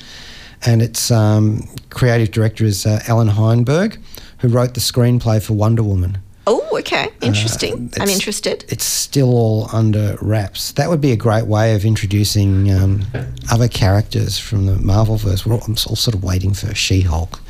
[0.65, 3.99] And its um, creative director is uh, Allan Heinberg,
[4.39, 6.19] who wrote the screenplay for Wonder Woman.
[6.47, 7.09] Oh, okay.
[7.21, 7.93] Interesting.
[8.01, 8.65] I'm Uh, interested.
[8.69, 10.73] It's still all under wraps.
[10.73, 13.05] That would be a great way of introducing um,
[13.51, 15.47] other characters from the Marvelverse.
[15.47, 17.41] We're all, I'm all sort of waiting for She-Hulk,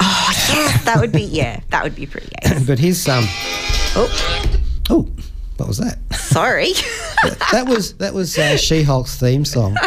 [0.00, 0.76] Oh, yeah.
[0.84, 2.66] That would be, yeah, that would be pretty ace.
[2.66, 3.24] but his um
[3.96, 4.08] Oh,
[4.90, 5.08] oh,
[5.56, 5.98] what was that?
[6.14, 6.72] sorry.
[7.52, 9.76] that was that was uh, She-Hulk's theme song.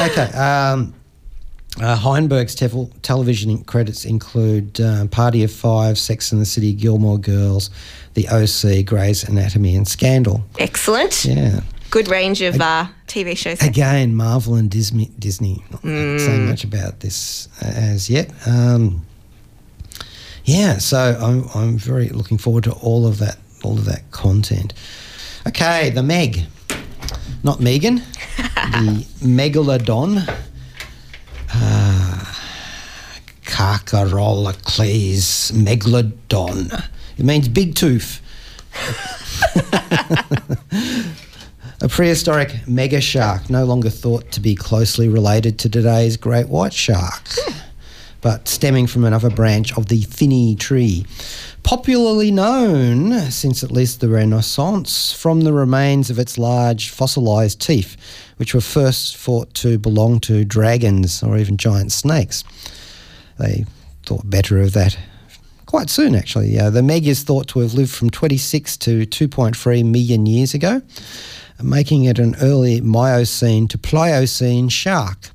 [0.00, 0.30] okay.
[0.32, 0.94] Um,
[1.80, 7.18] uh, Heinberg's tevel- television credits include uh, Party of Five, Sex and the City, Gilmore
[7.18, 7.70] Girls,
[8.14, 10.44] The OC, Grey's Anatomy, and Scandal.
[10.58, 11.24] Excellent.
[11.24, 11.60] Yeah.
[11.90, 13.62] Good range of uh, TV shows.
[13.62, 15.10] Again, Marvel and Disney.
[15.18, 18.32] Disney not saying much about this uh, as yet.
[18.48, 19.06] Um,
[20.44, 24.74] yeah, so I'm I'm very looking forward to all of that all of that content.
[25.46, 26.40] Okay, the Meg,
[27.44, 27.96] not Megan,
[28.36, 30.28] the Megalodon.
[31.56, 32.24] Uh,
[33.44, 36.88] Carcharocles megalodon.
[37.16, 38.20] It means big tooth.
[41.80, 46.72] A prehistoric mega shark, no longer thought to be closely related to today's great white
[46.72, 47.28] shark,
[48.22, 51.04] but stemming from another branch of the Finny tree.
[51.62, 57.96] Popularly known, since at least the Renaissance, from the remains of its large fossilized teeth,
[58.36, 62.44] which were first thought to belong to dragons or even giant snakes.
[63.38, 63.64] They
[64.04, 64.96] thought better of that
[65.74, 66.56] quite soon, actually.
[66.56, 70.80] Uh, the Meg is thought to have lived from 26 to 2.3 million years ago,
[71.60, 75.30] making it an early Miocene to Pliocene shark.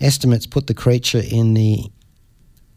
[0.00, 1.90] Estimates put the creature in the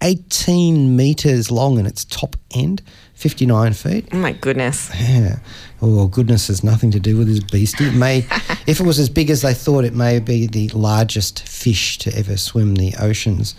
[0.02, 2.82] 18 metres long in its top end,
[3.20, 4.08] 59 feet.
[4.14, 4.90] Oh my goodness.
[4.98, 5.40] Yeah.
[5.82, 7.88] Oh, goodness has nothing to do with this beastie.
[7.88, 8.20] It may,
[8.66, 12.18] if it was as big as they thought, it may be the largest fish to
[12.18, 13.56] ever swim the oceans.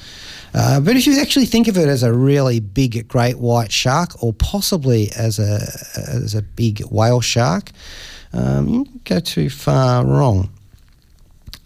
[0.55, 4.23] Uh, but if you actually think of it as a really big great white shark,
[4.23, 5.61] or possibly as a
[5.95, 7.71] as a big whale shark,
[8.33, 10.49] um, you go too far wrong.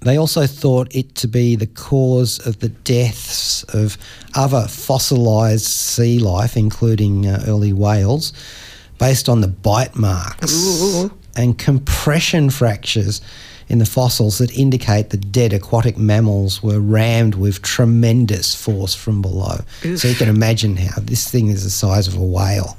[0.04, 3.96] They also thought it to be the cause of the deaths of
[4.34, 8.32] other fossilized sea life, including uh, early whales,
[8.98, 10.52] based on the bite marks
[11.36, 13.20] and compression fractures
[13.68, 19.22] in the fossils that indicate the dead aquatic mammals were rammed with tremendous force from
[19.22, 19.56] below.
[19.96, 22.76] So you can imagine how this thing is the size of a whale.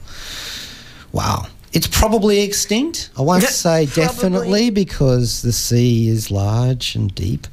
[1.12, 1.48] Wow.
[1.76, 3.10] It's probably extinct.
[3.18, 4.04] I won't say Probably.
[4.06, 7.48] definitely because the sea is large and deep.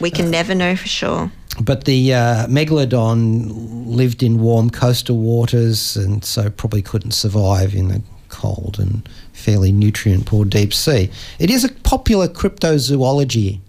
[0.00, 1.30] We can never know for sure.
[1.60, 7.88] But the uh, megalodon lived in warm coastal waters and so probably couldn't survive in
[7.88, 11.10] the cold and fairly nutrient poor deep sea.
[11.38, 13.60] It is a popular cryptozoology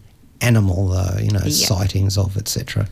[0.42, 1.68] animal, though, you know, Yeah.
[1.68, 2.88] sightings of, etc.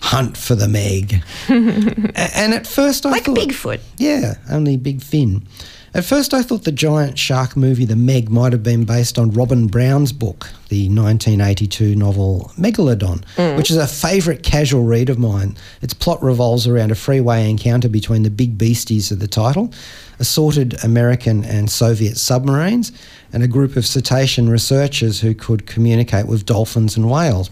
[0.00, 1.22] Hunt for the Meg.
[1.50, 3.36] A- and at first I Like thought.
[3.36, 3.80] Bigfoot.
[3.98, 5.46] Yeah, only Big Fin.
[5.94, 9.30] At first, I thought the giant shark movie The Meg might have been based on
[9.30, 13.56] Robin Brown's book, the 1982 novel Megalodon, mm.
[13.56, 15.56] which is a favourite casual read of mine.
[15.80, 19.72] Its plot revolves around a freeway encounter between the big beasties of the title,
[20.18, 22.92] assorted American and Soviet submarines,
[23.32, 27.50] and a group of cetacean researchers who could communicate with dolphins and whales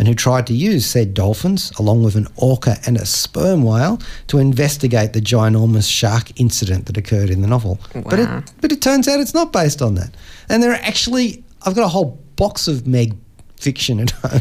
[0.00, 4.00] and who tried to use said dolphins, along with an orca and a sperm whale,
[4.28, 7.78] to investigate the ginormous shark incident that occurred in the novel.
[7.92, 10.16] But, it, but it turns out it's not based on that.
[10.48, 13.14] And there are actually, I've got a whole box of Meg
[13.56, 14.40] fiction at home.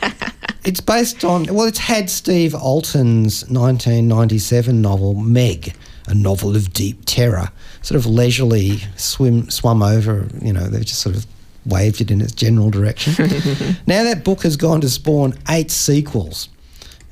[0.64, 7.02] it's based on, well, it's had Steve Alten's 1997 novel Meg, a novel of deep
[7.04, 7.50] terror,
[7.82, 11.26] sort of leisurely swim swum over, you know, they've just sort of
[11.66, 13.12] waved it in its general direction.
[13.86, 16.48] now that book has gone to spawn eight sequels,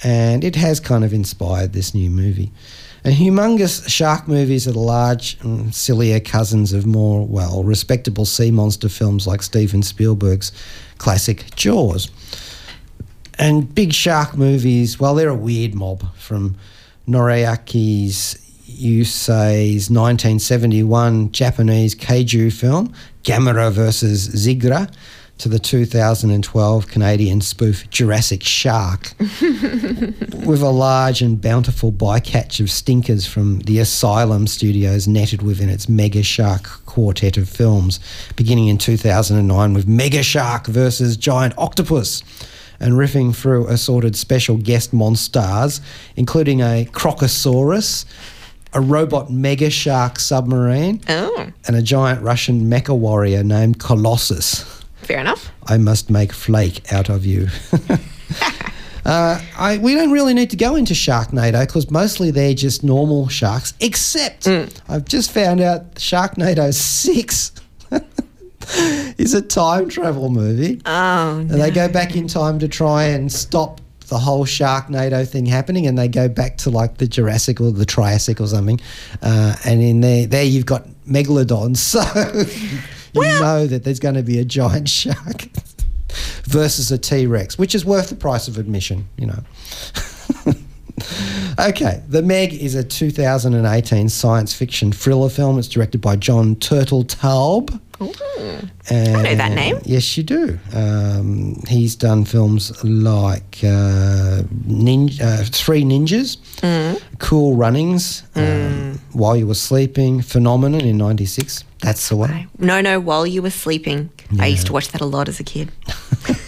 [0.03, 2.53] and it has kind of inspired this new movie.
[3.05, 8.51] And humongous shark movies are the large and sillier cousins of more, well, respectable sea
[8.51, 10.53] monster films like Steven Spielberg's
[10.97, 12.11] classic Jaws.
[13.39, 16.57] and big shark movies, well, they're a weird mob from
[17.07, 18.44] Noriaki's
[18.75, 24.93] Yuasa's 1971 Japanese kaiju film, Gamera versus Zigra,
[25.39, 33.27] to the 2012 Canadian spoof Jurassic Shark, with a large and bountiful bycatch of stinkers
[33.27, 37.99] from the Asylum Studios netted within its Mega Shark quartet of films,
[38.37, 42.23] beginning in 2009 with Mega Shark versus Giant Octopus
[42.81, 45.81] and riffing through assorted special guest monsters,
[46.17, 48.05] including a Crocosaurus,
[48.75, 54.65] a robot mega shark submarine, Oh, and a giant Russian mecha warrior named Colossus.
[54.97, 55.51] fair enough.
[55.67, 57.49] I must make flake out of you.
[59.05, 63.29] uh, I, we don't really need to go into Sharknado because mostly they're just normal
[63.29, 64.49] sharks, except
[64.89, 67.53] I've just found out Sharknado 6
[69.19, 70.81] is a time travel movie.
[70.87, 75.47] Oh, And they go back in time to try and stop the whole Sharknado thing
[75.47, 78.81] happening, and they go back to like the Jurassic or the Triassic or something.
[79.23, 82.01] Uh, and in there, there you've got megalodons, so
[83.15, 85.43] you know that there's going to be a giant shark
[86.45, 89.43] versus a T Rex, which is worth the price of admission, you know.
[91.59, 95.59] Okay, The Meg is a 2018 science fiction thriller film.
[95.59, 97.81] It's directed by Jon Turteltaub.
[98.91, 99.79] And, know that name.
[99.85, 100.59] Yes, you do.
[100.75, 107.01] Um, he's done films like uh, Ninja, uh, Three Ninjas, Mm.
[107.19, 111.65] Cool Runnings, um, While You Were Sleeping, Phenomenon in '96.
[111.81, 112.49] That's the one.
[112.59, 112.99] no, no.
[113.01, 115.71] While you were sleeping, I used to watch that a lot as a kid.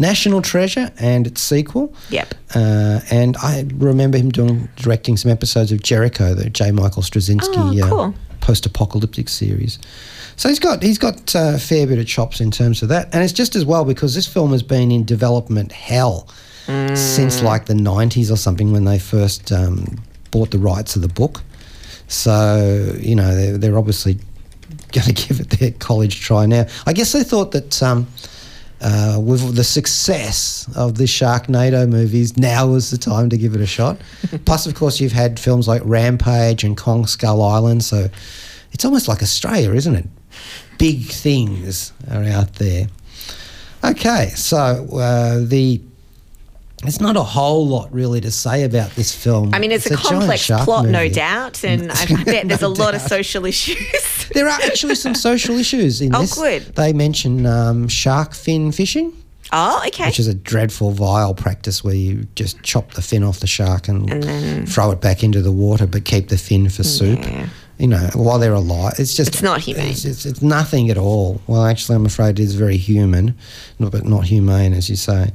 [0.00, 1.94] National Treasure and its sequel.
[2.10, 2.34] Yep.
[2.54, 6.72] Uh, and I remember him doing directing some episodes of Jericho, the J.
[6.72, 9.78] Michael Straczynski Oh, uh, post-apocalyptic series.
[10.36, 13.14] So he's got he's got uh, a fair bit of chops in terms of that,
[13.14, 16.26] and it's just as well because this film has been in development hell
[16.66, 16.96] Mm.
[16.96, 19.96] since like the '90s or something when they first um,
[20.30, 21.42] bought the rights of the book.
[22.08, 24.14] So you know they're, they're obviously
[24.92, 26.66] going to give it their college try now.
[26.86, 27.82] I guess they thought that.
[27.82, 28.06] Um,
[28.80, 33.60] uh, with the success of the Sharknado movies, now was the time to give it
[33.60, 34.00] a shot.
[34.44, 38.08] Plus, of course, you've had films like Rampage and Kong Skull Island, so
[38.72, 40.06] it's almost like Australia, isn't it?
[40.78, 42.86] Big things are out there.
[43.84, 45.80] Okay, so uh, the
[46.82, 49.50] there's not a whole lot really to say about this film.
[49.54, 52.70] I mean, it's, a, giant complex plot, no doubt, and I bet there's No a
[52.70, 53.76] lot of social issues.
[54.32, 56.34] There are actually some social issues in Oh, this.
[56.38, 56.62] good.
[56.76, 59.12] They mention um, shark fin fishing.
[59.52, 60.06] oh, okay.
[60.06, 63.88] which is a dreadful, vile practice where you just chop the fin off the shark
[63.88, 67.18] and, And then- throw it back into the water, but keep the fin for soup.
[67.24, 67.48] Yeah.
[67.78, 69.88] You know, while they're alive, it's just It's not humane.
[69.90, 71.40] It's, it's, it's nothing at all.
[71.48, 73.36] Well, actually, I'm afraid it is very human,
[73.80, 75.32] but not humane, as you say.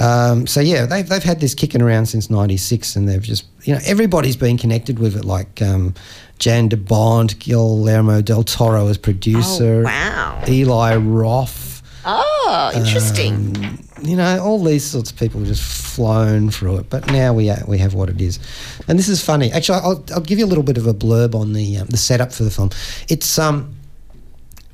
[0.00, 3.74] Um, so yeah, they've they've had this kicking around since '96, and they've just you
[3.74, 5.94] know everybody's been connected with it, like um,
[6.38, 10.42] Jan de Bont, Guillermo del Toro as producer, Oh, wow.
[10.48, 13.56] Eli Roth Oh, interesting.
[13.56, 16.88] um, you know, all these sorts of people have just flown through it.
[16.88, 18.38] But now we we have what it is,
[18.86, 19.50] and this is funny.
[19.50, 21.96] Actually, I'll, I'll give you a little bit of a blurb on the um, the
[21.96, 22.70] setup for the film.
[23.08, 23.74] It's um.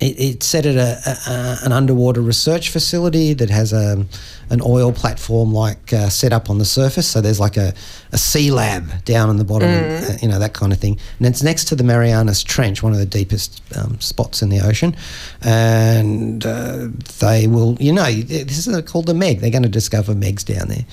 [0.00, 4.04] It, it's set at a, a, a, an underwater research facility that has a,
[4.50, 7.06] an oil platform like uh, set up on the surface.
[7.06, 7.72] So there's like a,
[8.12, 10.98] a sea lab down in the bottom, and, uh, you know, that kind of thing.
[11.18, 14.60] And it's next to the Marianas Trench, one of the deepest um, spots in the
[14.60, 14.96] ocean.
[15.42, 16.88] And uh,
[17.20, 19.40] they will, you know, this is called the Meg.
[19.40, 20.84] They're going to discover Megs down there.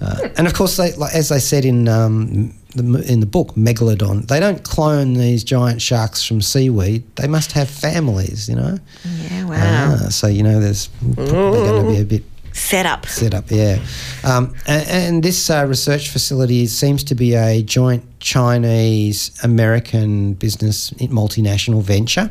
[0.00, 3.54] Uh, and of course, they, like, as they said in um, the, in the book
[3.54, 7.04] Megalodon, they don't clone these giant sharks from seaweed.
[7.16, 8.78] They must have families, you know.
[9.04, 9.96] yeah, wow.
[10.00, 13.06] Ah, so you know, there's probably going to be a bit Set up.
[13.06, 13.78] set up, yeah.
[14.24, 20.90] Um, and, and this uh, research facility seems to be a joint Chinese American business
[20.90, 22.30] multinational venture.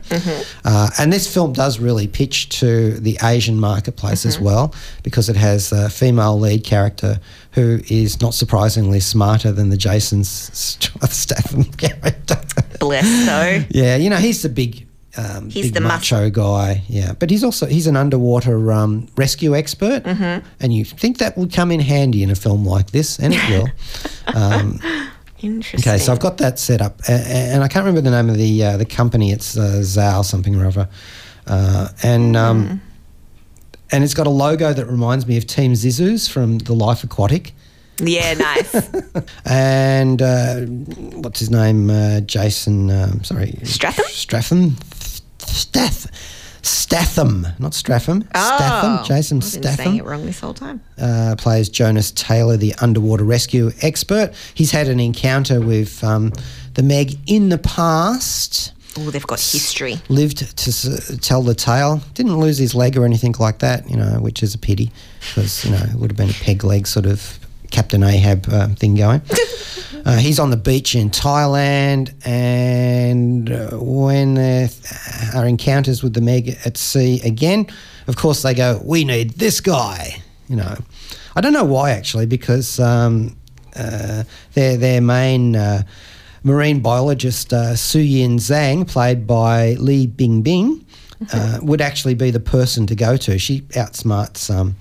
[0.64, 5.36] Uh, and this film does really pitch to the Asian marketplace as well because it
[5.36, 7.20] has a female lead character
[7.54, 12.40] who is not surprisingly smarter than the Jason Statham character.
[12.80, 13.66] Bless, though.
[13.70, 14.86] Yeah, you know, he's the big,
[15.18, 16.84] um, He's the macho guy.
[16.88, 20.46] Yeah, but he's also he's an underwater um, rescue expert, mm-hmm.
[20.60, 23.50] and you think that would come in handy in a film like this, and it
[23.50, 23.68] will.
[24.36, 24.80] um,
[25.42, 25.92] Interesting.
[25.92, 28.30] okay, so I've got that set up, a- a- and I can't remember the name
[28.30, 29.32] of the uh, the company.
[29.32, 30.90] It's uh, Zao something or other,
[31.48, 32.36] uh, and.
[32.36, 32.82] Um,
[33.92, 37.54] and it's got a logo that reminds me of Team Zissou's from The Life Aquatic.
[38.02, 38.92] Yeah, nice.
[39.46, 40.60] and uh,
[41.18, 41.90] what's his name?
[41.90, 42.90] Uh, Jason.
[42.90, 44.06] Um, sorry, Stratham?
[44.06, 44.74] Stratham.
[45.42, 46.08] Stath.
[46.62, 48.28] Statham, not Stratham.
[48.28, 49.06] Statham.
[49.06, 50.82] Jason Oh, I've been saying Statham it wrong this whole time.
[51.00, 54.34] uh, plays Jonas Taylor, the underwater rescue expert.
[54.54, 56.34] He's had an encounter with um,
[56.74, 58.74] the Meg in the past.
[58.98, 59.98] Oh, they've got history.
[60.10, 62.02] Lived to s- tell the tale.
[62.14, 64.92] Didn't lose his leg or anything like that, you know, which is a pity
[65.30, 67.40] because you know it would have been a peg leg sort of
[67.72, 69.22] Captain Ahab uh, thing going.
[70.10, 74.70] uh, he's on the beach in Thailand, and uh, when there
[75.36, 77.68] are encounters with the Meg at sea again,
[78.08, 80.76] of course they go, "We need this guy." You know,
[81.36, 83.38] I don't know why actually, because um,
[83.76, 85.56] uh, their their main.
[85.56, 85.84] Uh,
[86.42, 90.86] marine biologist uh, Su Yin Zhang, played by Li Bingbing,
[91.34, 93.38] uh, would actually be the person to go to.
[93.38, 94.78] She outsmarts um,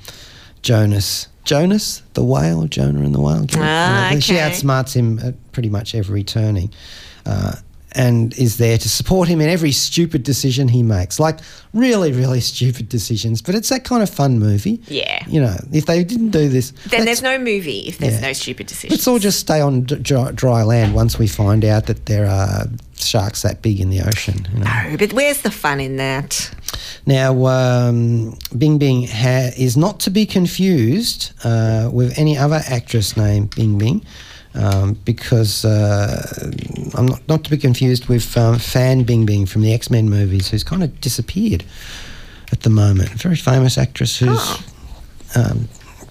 [0.62, 1.26] Jonas.
[1.48, 3.46] Jonas, the whale, Jonah and the whale.
[3.56, 6.70] Ah, Uh, She outsmarts him at pretty much every turning.
[7.24, 7.54] Uh,
[7.98, 11.18] and is there to support him in every stupid decision he makes.
[11.18, 11.40] Like,
[11.74, 13.42] really, really stupid decisions.
[13.42, 14.80] But it's that kind of fun movie.
[14.86, 15.24] Yeah.
[15.26, 16.70] You know, if they didn't do this.
[16.90, 18.28] Then there's no movie if there's Yeah.
[18.28, 18.92] no stupid decisions.
[18.92, 22.68] Let's all just stay on dry, dry land once we find out that there are
[22.96, 24.46] sharks that big in the ocean.
[24.52, 24.64] You know?
[24.90, 26.50] No, but where's the fun in that?
[27.04, 33.16] Now, um, Bing Bing ha- is not to be confused uh, with any other actress
[33.16, 34.04] named Bing Bing.
[34.58, 36.50] Um, because uh,
[36.96, 40.10] I'm not, not to be confused with um, Fan Bing Bing from the X Men
[40.10, 41.64] movies, who's kind of disappeared
[42.50, 43.14] at the moment.
[43.14, 44.64] A very famous actress who's Oh.
[45.36, 45.68] um,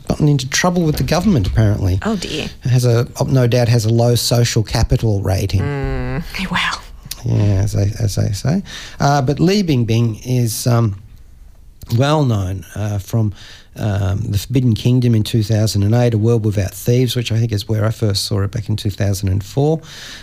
[0.08, 2.48] gotten into trouble with the government, apparently Oh dear.
[2.64, 5.60] has a no doubt has a low social capital rating.
[6.50, 6.80] Wow.
[7.26, 8.64] Yeah, as they, as they say.
[9.02, 11.02] Uh, but Li Bingbing is um,
[11.98, 13.34] well known uh, from
[13.78, 17.86] um, The Forbidden Kingdom in 2008, A World Without Thieves, which I think is where
[17.86, 19.82] I first saw it back in 2004.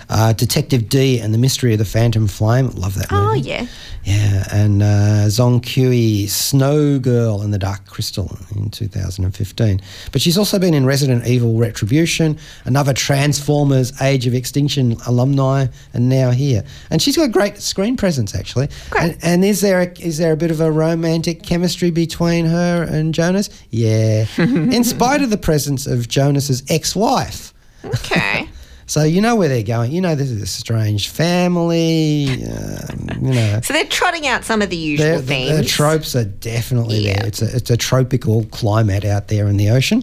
[0.08, 2.68] Uh, Detective Dee and the Mystery of the Phantom Flame.
[2.70, 3.26] Love that movie.
[3.26, 3.66] Oh yeah.
[4.04, 9.80] Yeah, and uh, Zhong Kui, Snow Girl and the Dark Crystal in 2015.
[10.12, 16.10] But she's also been in Resident Evil Retribution, another Transformers Age of Extinction alumni, and
[16.10, 16.64] now here.
[16.90, 18.68] And she's got great screen presence, actually.
[18.90, 19.02] Great.
[19.04, 22.82] And, and is there a, is there a bit of a romantic chemistry between her
[22.82, 23.43] and Jonas?
[23.70, 24.26] Yeah.
[24.38, 27.52] in spite of the presence of Jonas's ex-wife.
[27.84, 28.48] Okay.
[28.86, 29.92] So you know where they're going.
[29.92, 32.26] You know this is a strange family.
[32.44, 33.60] Um, you know.
[33.64, 35.56] so they're trotting out some of the usual The, the, themes.
[35.56, 37.14] the tropes are definitely Yeah.
[37.20, 37.26] there.
[37.28, 40.02] It's a, it's a tropical climate out there in the ocean.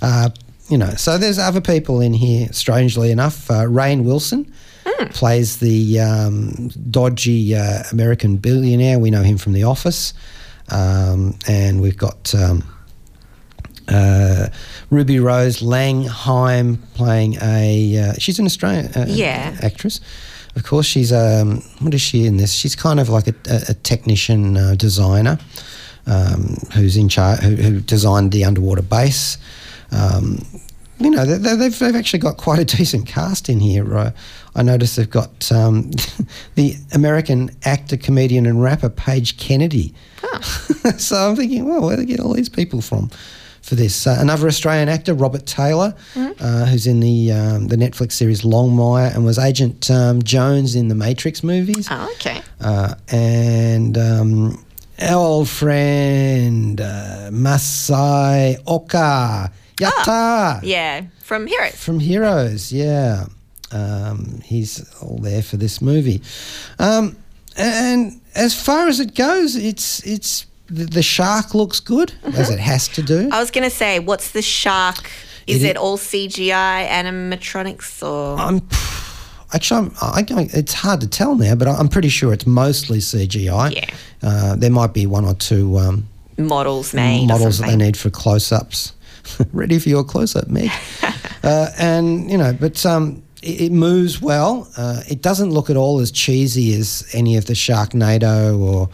[0.00, 0.30] Uh,
[0.70, 3.50] you know, so there's other people in here, strangely enough.
[3.50, 4.50] Uh, Rainn Wilson
[4.86, 5.08] Hmm.
[5.08, 8.98] plays the um, dodgy uh, American billionaire.
[8.98, 10.14] We know him from The Office.
[10.70, 12.64] Um, and we've got um,
[13.92, 14.48] uh,
[14.90, 17.98] Ruby Rose Langheim playing a.
[17.98, 19.56] Uh, she's an Australian uh, Yeah.
[19.62, 20.00] actress.
[20.54, 22.52] Of course, she's um, what is she in this?
[22.52, 23.34] She's kind of like a,
[23.68, 25.38] a, technician uh, designer
[26.06, 29.38] um, who's in charge, who, who designed the underwater base.
[29.92, 30.44] Um,
[30.98, 33.96] you know, they, they- they've, they've actually got quite a decent cast in here.
[33.96, 34.10] Uh,
[34.54, 35.90] I noticed they've got um,
[36.54, 39.94] the American actor, comedian, and rapper Page Kennedy.
[40.98, 43.10] so I'm thinking, well, where do they get all these people from
[43.62, 44.06] for this?
[44.06, 49.14] Uh, another Australian actor, Robert Taylor, uh, who's in the um, the Netflix series Longmire
[49.14, 51.88] and was Agent um, Jones in the Matrix movies.
[51.90, 52.42] Oh, okay.
[52.60, 54.64] Uh, and um,
[55.00, 59.50] our old friend uh, Masi Oka.
[59.76, 60.60] Yatta!
[60.62, 61.74] Yeah, from Heroes.
[61.74, 63.24] From Heroes, yeah.
[63.72, 66.20] Um, he's all there for this movie.
[66.78, 67.16] Um,
[67.56, 72.58] and as far as it goes, it's it's the, the shark looks good as it
[72.58, 73.28] has to do.
[73.30, 75.10] I was going to say, what's the shark?
[75.46, 78.38] Is It it all CGI animatronics or?
[78.38, 78.62] I'm
[79.52, 83.74] actually I'm, I it's hard to tell now, but I'm pretty sure it's mostly CGI.
[83.74, 83.94] Yeah.
[84.22, 86.08] Uh, there might be one or two um,
[86.38, 87.26] models made.
[87.26, 88.94] models that they need for close-ups.
[89.52, 90.70] Ready for your close-up, Meg.
[91.42, 94.68] uh, and you know, but um, it, it moves well.
[94.76, 98.88] Uh, it doesn't look at all as cheesy as any of the Sharknado or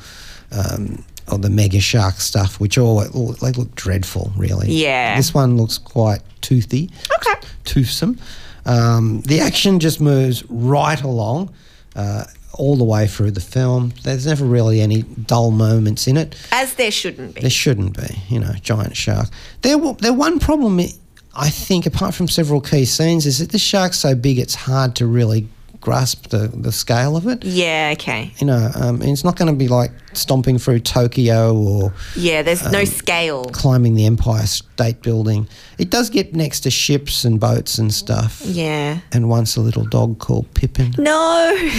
[0.50, 4.70] um, or the Mega Shark stuff, which all they look dreadful, really.
[4.72, 5.16] Yeah.
[5.16, 7.40] This one looks quite toothy, Okay.
[7.64, 8.18] toothsome.
[8.66, 11.50] Um, the action just moves right along.
[11.96, 12.24] Uh,
[12.54, 13.92] all the way through the film.
[14.02, 16.34] There's never really any dull moments in it.
[16.50, 17.40] As there shouldn't be.
[17.42, 19.28] There shouldn't be, you know, giant shark.
[19.62, 20.92] There, there one problem, i-
[21.36, 24.96] I think, apart from several key scenes, is that the shark's so big it's hard
[24.96, 25.46] to really
[25.80, 27.44] grasp the, the scale of it.
[27.44, 28.32] yeah, okay.
[28.38, 32.64] You know, um, it's not going to be like stomping through Tokyo or Yeah, there's
[32.66, 33.44] Um, no scale.
[33.46, 35.46] climbing the Empire State Building.
[35.78, 38.42] It does get next to ships and boats and stuff.
[38.44, 38.98] Yeah.
[39.12, 40.94] And once a little dog called Pippin.
[40.98, 41.70] No.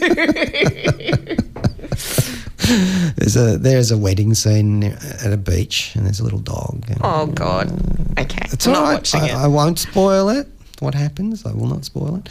[3.16, 6.84] there's a there's a wedding scene at a beach, and there's a little dog.
[6.88, 7.70] and- Oh God.
[8.18, 8.46] Okay.
[8.52, 8.94] It's I'm all not right.
[8.94, 9.44] watching I.
[9.44, 10.48] I won't spoil it.
[10.84, 11.44] What happens?
[11.46, 12.28] I will not spoil it.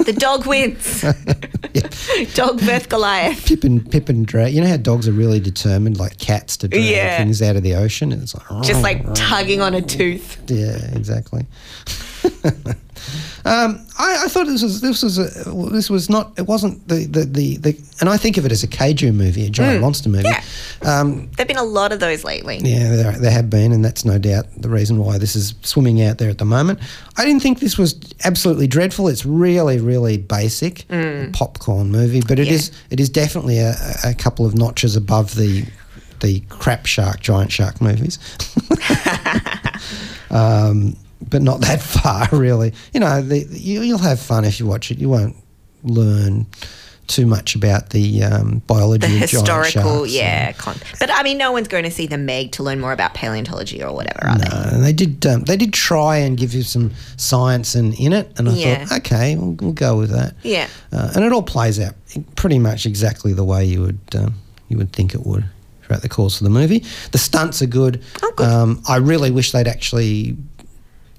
[0.06, 1.02] the dog wins.
[2.34, 3.44] Dog versus Goliath.
[3.46, 4.52] Pip and Pip and drag.
[4.54, 7.18] You know how dogs are really determined, like cats, to drag Yeah.
[7.18, 8.12] things out of the ocean.
[8.12, 10.38] And it's like Just like tugging on a tooth.
[10.48, 11.46] yeah, exactly.
[13.44, 17.06] um, I, I thought this was this was a, this was not it wasn't the,
[17.06, 20.08] the, the, the and I think of it as a kaiju movie, a giant monster
[20.08, 20.28] movie.
[20.28, 20.42] Yeah.
[20.82, 22.58] Um, There've been a lot of those lately.
[22.58, 26.02] yeah, there, there have been, and that's no doubt the reason why this is swimming
[26.02, 26.78] out there at the moment.
[27.16, 29.08] I didn't think this was absolutely dreadful.
[29.08, 30.86] It's really, really basic
[31.32, 32.54] popcorn movie, but it Yeah.
[32.54, 35.64] is it is definitely a, a couple of notches above the
[36.20, 38.18] the crap shark, giant shark movies.
[40.30, 40.96] um,
[41.28, 42.72] but not that far, really.
[42.94, 44.98] You know, the, you, you'll have fun if you watch it.
[44.98, 45.36] You won't
[45.82, 46.46] learn
[47.06, 50.52] too much about the um, biology The of historical, yeah.
[50.52, 53.14] Con- but I mean, no one's going to see the Meg to learn more about
[53.14, 54.44] paleontology or whatever, are they?
[54.48, 55.26] No, and they did.
[55.26, 58.84] Um, they did try and give you some science and in it, and I Yeah.
[58.84, 60.34] thought, okay, we'll, we'll go with that.
[60.44, 60.68] Yeah.
[60.92, 61.94] Uh, and it all plays out
[62.36, 64.34] pretty much exactly the way you would um,
[64.68, 65.44] you would think it would
[65.82, 66.84] throughout the course of the movie.
[67.10, 68.04] The stunts are good.
[68.22, 68.46] Oh, good.
[68.46, 70.36] Um, I really wish they'd actually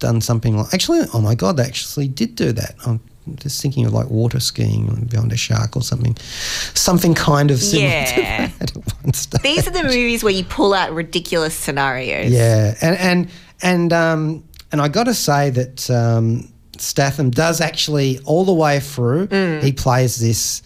[0.02, 0.74] done something like.
[0.74, 2.76] Actually, oh my god, they actually did do that.
[2.86, 3.00] I'm
[3.36, 6.18] just thinking of like water skiing behind a shark or something,
[6.74, 8.06] something kind of similar Yeah.
[8.06, 8.72] to that at
[9.04, 9.42] one stage.
[9.44, 12.32] These are the movies where you pull out ridiculous scenarios.
[12.32, 13.30] Yeah, and and
[13.62, 14.44] and um,
[14.74, 19.28] and I got to say that um, Statham does actually all the way through.
[19.28, 19.64] Mm.
[19.64, 20.62] He plays this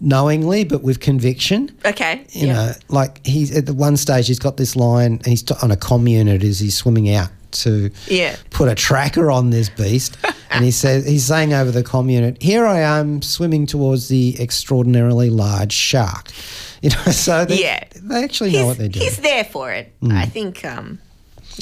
[0.00, 1.70] knowingly, but with conviction.
[1.84, 2.26] Okay.
[2.30, 2.52] You yeah.
[2.52, 5.12] know, like he's at the one stage he's got this line.
[5.12, 6.26] And he's t- on a commune.
[6.26, 8.36] unit as he's swimming out to Yeah.
[8.50, 10.16] put a tracker on this beast,
[10.50, 14.36] and he says he's saying over the comm unit, "Here I am swimming towards the
[14.40, 16.30] extraordinarily large shark."
[16.82, 17.84] You know, so they, Yeah.
[17.94, 19.04] they actually know what they're doing.
[19.04, 19.92] he's there for it.
[20.02, 20.14] Mm.
[20.16, 20.98] I think, um,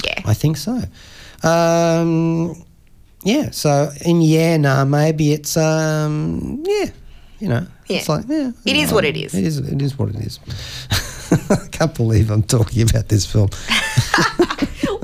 [0.02, 0.18] yeah.
[0.24, 0.80] I think so.
[1.42, 2.64] Um,
[3.22, 3.50] yeah.
[3.50, 6.86] So in yeah, nah, maybe it's um, yeah,
[7.38, 9.34] you know, it's like yeah, It is no, what it is.
[9.34, 9.58] It is.
[9.58, 10.38] It is what it is.
[11.50, 13.50] I can't believe I'm talking about this film.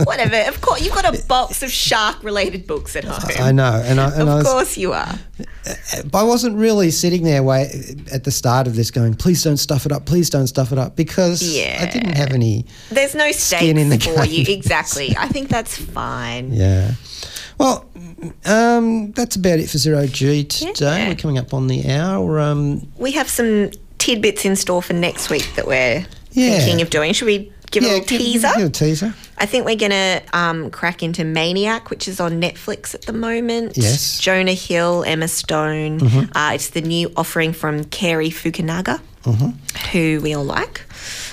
[0.05, 0.37] Whatever.
[0.49, 3.31] Of course, you've got a box of shark-related books at home.
[3.39, 5.19] I know, and I and I Of was, course you are.
[6.05, 7.71] but I wasn't really sitting there way
[8.13, 10.79] at the start of this going, please don't stuff it up, please don't stuff it
[10.79, 11.79] up, because Yeah.
[11.81, 12.67] I didn't have any.
[12.91, 14.33] There's no Skin in the for game.
[14.47, 14.55] you.
[14.55, 15.17] Exactly.
[15.19, 16.53] I think that's fine.
[16.53, 16.93] Yeah.
[17.59, 17.89] Well,
[18.45, 20.75] um, that's about it for Zero G today.
[21.05, 21.09] Yeah.
[21.09, 22.39] We're coming up on the hour.
[22.41, 26.59] Um, We have some tidbits in store for next week that we're Yeah.
[26.59, 27.13] thinking of doing.
[27.15, 28.51] Should we give a little give- teaser?
[28.57, 29.15] Give a teaser.
[29.39, 33.13] I think we're going to um, crack into Maniac, which is on Netflix at the
[33.13, 33.77] moment.
[33.77, 34.19] Yes.
[34.19, 36.01] Jonah Hill, Emma Stone.
[36.01, 36.37] Mm-hmm.
[36.37, 39.89] Uh, it's the new offering from Cary Fukunaga, Mm-hmm.
[39.93, 40.83] who we all like.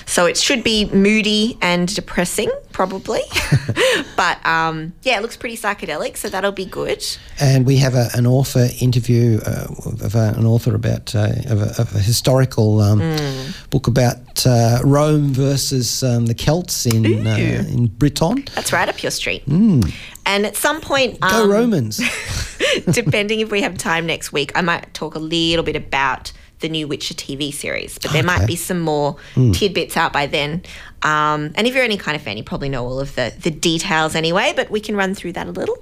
[0.06, 3.22] So it should be moody and depressing, probably.
[4.16, 7.04] but um, yeah, it looks pretty psychedelic, so that'll be good.
[7.40, 9.66] And we have a, an author interview uh,
[10.02, 13.70] of a, an author about uh, of, a, of a historical um, Mm.
[13.70, 17.30] book about uh, Rome versus um, the Celts in uh,
[17.68, 18.44] in Britain.
[18.54, 19.42] That's right up your street.
[19.46, 19.84] And
[20.46, 21.30] at some point, Mm.
[21.30, 22.00] Go um, Romans!
[22.90, 26.32] depending if we have time next week, I might talk a little bit about
[26.64, 29.16] the new Witcher TV series, but there might be some more
[29.52, 30.62] tidbits out by then.
[31.02, 33.50] Um, and if you're any kind of fan, you probably know all of the, the
[33.50, 35.76] details anyway, but we can run through that a little.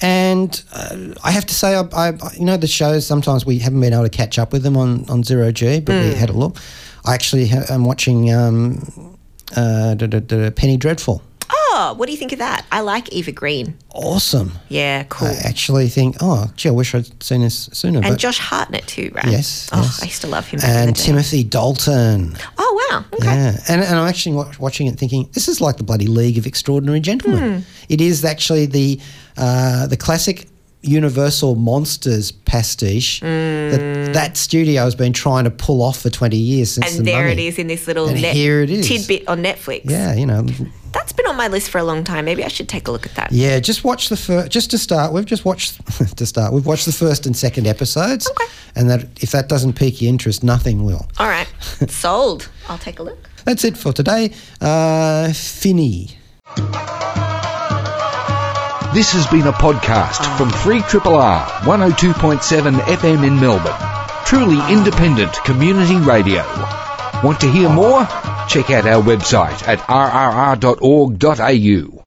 [0.00, 2.08] And uh, I have to say, I, I,
[2.38, 5.08] you know, the shows sometimes we haven't been able to catch up with them on,
[5.10, 6.08] on Zero G, but Mm.
[6.08, 6.56] we had a look.
[7.04, 9.18] I actually ha- am watching um,
[9.54, 9.94] uh,
[10.56, 11.22] Penny Dreadful.
[11.50, 12.64] Oh, what do you think of that?
[12.70, 13.76] I like Eva Green.
[13.90, 14.52] Awesome.
[14.68, 15.28] Yeah, cool.
[15.28, 18.00] I actually think, oh, gee, I wish I'd seen this sooner.
[18.04, 19.26] and Josh Hartnett too, right?
[19.26, 20.02] Yes, Oh, yes.
[20.02, 20.60] I used to love him.
[20.62, 20.94] and.
[20.96, 22.36] Timothy Dalton.
[22.58, 23.04] Oh wow.
[23.14, 23.24] Okay.
[23.24, 26.36] Yeah, and, and I'm actually wa- watching it thinking this is like the bloody League
[26.38, 27.62] of Extraordinary Gentlemen.
[27.62, 27.68] Hmm.
[27.88, 29.00] It is actually the
[29.36, 30.48] uh, the classic
[30.82, 36.72] Universal Monsters pastiche that that studio has been trying to pull off for 20 years
[36.72, 36.96] since.
[36.96, 37.32] And the there Mummy.
[37.46, 38.86] it is in this little net- here it is.
[38.88, 39.82] tidbit on Netflix.
[39.88, 40.42] Yeah, you know,
[40.92, 42.24] That's been on my list for a long time.
[42.24, 43.30] Maybe I should take a look at that.
[43.32, 43.60] yeah.
[43.60, 44.50] Just watch the first.
[44.50, 45.80] Just to start, we've just watched
[46.16, 46.52] to start.
[46.52, 48.28] We've watched the first and second episodes.
[48.30, 48.44] Okay.
[48.76, 51.06] And that if that doesn't pique your interest, nothing will.
[51.18, 51.46] All right.
[51.88, 52.48] Sold.
[52.68, 53.18] I'll take a look.
[53.44, 54.32] That's it for today.
[54.60, 56.10] Uh, Finny.
[58.94, 63.72] This has been a podcast from 3RRR 102.7 FM in Melbourne.
[64.26, 66.42] Truly independent community radio.
[67.24, 68.04] Want to hear more?
[68.48, 70.82] Check out our website at rrr.org.au.